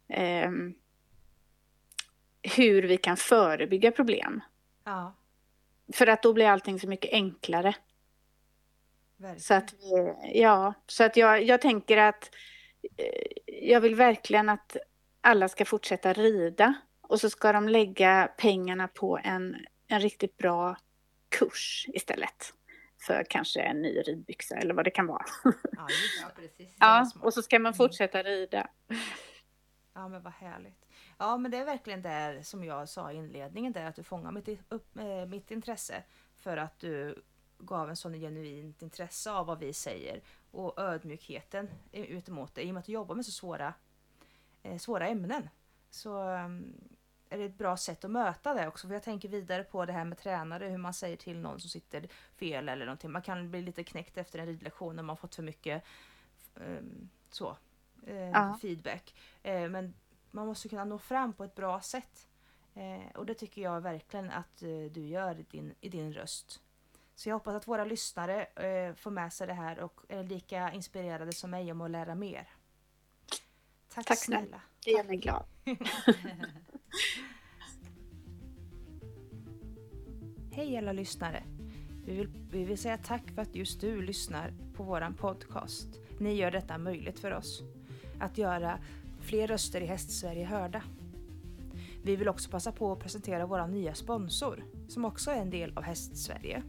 eh, 0.07 0.51
hur 2.55 2.83
vi 2.83 2.97
kan 2.97 3.17
förebygga 3.17 3.91
problem. 3.91 4.41
Ja. 4.83 5.15
För 5.93 6.07
att 6.07 6.23
då 6.23 6.33
blir 6.33 6.47
allting 6.47 6.79
så 6.79 6.87
mycket 6.87 7.13
enklare. 7.13 7.75
Verkligen. 9.17 9.39
Så 9.39 9.53
att, 9.53 9.73
ja, 10.33 10.73
så 10.87 11.03
att 11.03 11.17
jag, 11.17 11.43
jag 11.43 11.61
tänker 11.61 11.97
att 11.97 12.35
eh, 12.97 13.67
jag 13.67 13.81
vill 13.81 13.95
verkligen 13.95 14.49
att 14.49 14.77
alla 15.21 15.47
ska 15.47 15.65
fortsätta 15.65 16.13
rida 16.13 16.73
och 17.01 17.19
så 17.19 17.29
ska 17.29 17.51
de 17.51 17.69
lägga 17.69 18.29
pengarna 18.37 18.87
på 18.87 19.19
en, 19.23 19.55
en 19.87 19.99
riktigt 19.99 20.37
bra 20.37 20.77
kurs 21.29 21.85
istället 21.93 22.53
för 23.05 23.23
kanske 23.29 23.61
en 23.61 23.81
ny 23.81 24.01
ridbyxa 24.01 24.55
eller 24.55 24.73
vad 24.73 24.85
det 24.85 24.91
kan 24.91 25.07
vara. 25.07 25.25
Ja, 25.71 25.87
ja 26.21 26.31
precis. 26.35 26.75
ja, 26.79 27.11
och 27.19 27.33
så 27.33 27.41
ska 27.41 27.59
man 27.59 27.69
mm. 27.69 27.73
fortsätta 27.73 28.23
rida. 28.23 28.69
Ja, 29.93 30.07
men 30.07 30.23
vad 30.23 30.33
härligt. 30.33 30.85
Ja, 31.17 31.37
men 31.37 31.51
det 31.51 31.57
är 31.57 31.65
verkligen 31.65 32.01
det 32.01 32.39
som 32.43 32.63
jag 32.63 32.89
sa 32.89 33.11
i 33.11 33.15
inledningen 33.15 33.73
där 33.73 33.85
att 33.85 33.95
du 33.95 34.03
fångar 34.03 34.31
mitt, 34.31 34.49
upp, 34.69 34.97
äh, 34.97 35.25
mitt 35.25 35.51
intresse 35.51 36.03
för 36.37 36.57
att 36.57 36.79
du 36.79 37.23
gav 37.57 37.89
en 37.89 37.95
sån 37.95 38.13
genuint 38.13 38.81
intresse 38.81 39.31
av 39.31 39.45
vad 39.45 39.59
vi 39.59 39.73
säger 39.73 40.21
och 40.51 40.79
ödmjukheten 40.79 41.69
ut 41.91 42.29
emot 42.29 42.55
det 42.55 42.63
i 42.63 42.69
och 42.69 42.73
med 42.73 42.79
att 42.79 42.85
du 42.85 42.91
jobbar 42.91 43.15
med 43.15 43.25
så 43.25 43.31
svåra, 43.31 43.73
eh, 44.63 44.77
svåra 44.77 45.07
ämnen. 45.07 45.49
Så 45.89 46.29
um, 46.29 46.73
är 47.33 47.37
det 47.37 47.45
ett 47.45 47.57
bra 47.57 47.77
sätt 47.77 48.05
att 48.05 48.11
möta 48.11 48.53
det 48.53 48.67
också. 48.67 48.87
För 48.87 48.93
jag 48.93 49.03
tänker 49.03 49.29
vidare 49.29 49.63
på 49.63 49.85
det 49.85 49.93
här 49.93 50.05
med 50.05 50.17
tränare, 50.17 50.65
hur 50.65 50.77
man 50.77 50.93
säger 50.93 51.17
till 51.17 51.39
någon 51.39 51.59
som 51.59 51.69
sitter 51.69 52.07
fel 52.35 52.69
eller 52.69 52.85
någonting. 52.85 53.11
Man 53.11 53.21
kan 53.21 53.49
bli 53.49 53.61
lite 53.61 53.83
knäckt 53.83 54.17
efter 54.17 54.39
en 54.39 54.45
ridlektion 54.45 54.95
när 54.95 55.03
man 55.03 55.17
fått 55.17 55.35
för 55.35 55.43
mycket 55.43 55.83
um, 56.55 57.09
så, 57.29 57.57
uh, 58.07 58.57
feedback. 58.57 59.15
Uh, 59.45 59.69
men 59.69 59.93
man 60.31 60.47
måste 60.47 60.69
kunna 60.69 60.85
nå 60.85 60.97
fram 60.97 61.33
på 61.33 61.43
ett 61.43 61.55
bra 61.55 61.81
sätt. 61.81 62.27
Uh, 62.77 63.15
och 63.15 63.25
det 63.25 63.33
tycker 63.33 63.61
jag 63.61 63.81
verkligen 63.81 64.31
att 64.31 64.57
du 64.91 65.07
gör 65.07 65.39
i 65.39 65.45
din, 65.51 65.73
i 65.81 65.89
din 65.89 66.13
röst. 66.13 66.61
Så 67.15 67.29
jag 67.29 67.35
hoppas 67.35 67.55
att 67.55 67.67
våra 67.67 67.85
lyssnare 67.85 68.47
får 68.95 69.11
med 69.11 69.33
sig 69.33 69.47
det 69.47 69.53
här 69.53 69.79
och 69.79 70.01
är 70.07 70.23
lika 70.23 70.71
inspirerade 70.71 71.33
som 71.33 71.51
mig 71.51 71.71
om 71.71 71.81
att 71.81 71.91
lära 71.91 72.15
mer. 72.15 72.47
Tack, 73.93 74.05
Tack 74.05 74.17
snälla. 74.17 74.61
Det 74.85 74.91
gör 74.91 75.03
mig 75.03 75.17
glad. 75.17 75.45
Hej 80.51 80.77
alla 80.77 80.91
lyssnare! 80.91 81.43
Vi 82.05 82.15
vill, 82.15 82.29
vi 82.51 82.63
vill 82.63 82.77
säga 82.77 82.97
tack 82.97 83.31
för 83.35 83.41
att 83.41 83.55
just 83.55 83.81
du 83.81 84.01
lyssnar 84.01 84.53
på 84.73 84.83
våran 84.83 85.13
podcast. 85.13 85.87
Ni 86.17 86.33
gör 86.33 86.51
detta 86.51 86.77
möjligt 86.77 87.19
för 87.19 87.31
oss. 87.31 87.63
Att 88.19 88.37
göra 88.37 88.79
fler 89.21 89.47
röster 89.47 89.81
i 89.81 89.85
Hästsverige 89.85 90.45
hörda. 90.45 90.83
Vi 92.03 92.15
vill 92.15 92.27
också 92.27 92.49
passa 92.49 92.71
på 92.71 92.91
att 92.91 92.99
presentera 92.99 93.45
vår 93.45 93.67
nya 93.67 93.93
sponsor, 93.93 94.63
som 94.87 95.05
också 95.05 95.31
är 95.31 95.41
en 95.41 95.49
del 95.49 95.77
av 95.77 95.83
Hästsverige. 95.83 96.63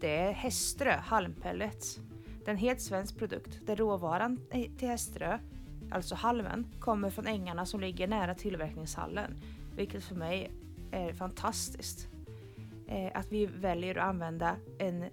Det 0.00 0.16
är 0.16 0.32
Häströ 0.32 0.96
halmpellets. 0.96 2.00
Det 2.44 2.50
är 2.50 2.50
en 2.50 2.56
helt 2.56 2.80
svensk 2.80 3.18
produkt 3.18 3.66
där 3.66 3.76
råvaran 3.76 4.40
till 4.50 4.88
Häströ 4.88 5.38
alltså 5.90 6.14
halmen, 6.14 6.66
kommer 6.80 7.10
från 7.10 7.26
ängarna 7.26 7.66
som 7.66 7.80
ligger 7.80 8.08
nära 8.08 8.34
tillverkningshallen. 8.34 9.34
Vilket 9.76 10.04
för 10.04 10.14
mig 10.14 10.50
är 10.90 11.12
fantastiskt. 11.12 12.08
Eh, 12.86 13.10
att 13.14 13.32
vi 13.32 13.46
väljer 13.46 13.98
att 13.98 14.04
använda 14.04 14.56
en 14.78 15.04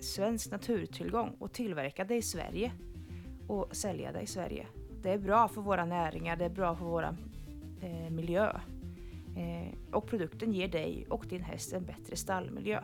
svensk 0.00 0.50
naturtillgång 0.50 1.36
och 1.38 1.52
tillverka 1.52 2.04
det 2.04 2.16
i 2.16 2.22
Sverige 2.22 2.72
och 3.46 3.76
sälja 3.76 4.12
det 4.12 4.20
i 4.20 4.26
Sverige. 4.26 4.66
Det 5.02 5.12
är 5.12 5.18
bra 5.18 5.48
för 5.48 5.60
våra 5.60 5.84
näringar, 5.84 6.36
det 6.36 6.44
är 6.44 6.50
bra 6.50 6.76
för 6.76 6.84
vår 6.84 7.16
eh, 7.80 8.10
miljö. 8.10 8.60
Eh, 9.36 9.94
och 9.94 10.06
produkten 10.06 10.52
ger 10.52 10.68
dig 10.68 11.06
och 11.10 11.26
din 11.28 11.42
häst 11.42 11.72
en 11.72 11.84
bättre 11.84 12.16
stallmiljö. 12.16 12.82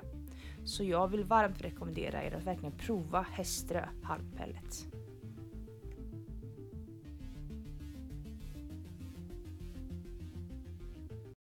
Så 0.65 0.85
jag 0.85 1.09
vill 1.09 1.25
varmt 1.25 1.63
rekommendera 1.63 2.25
er 2.25 2.35
att 2.35 2.45
verkligen 2.45 2.73
prova 2.73 3.27
Häströ 3.31 3.85
halmpellets. 4.03 4.87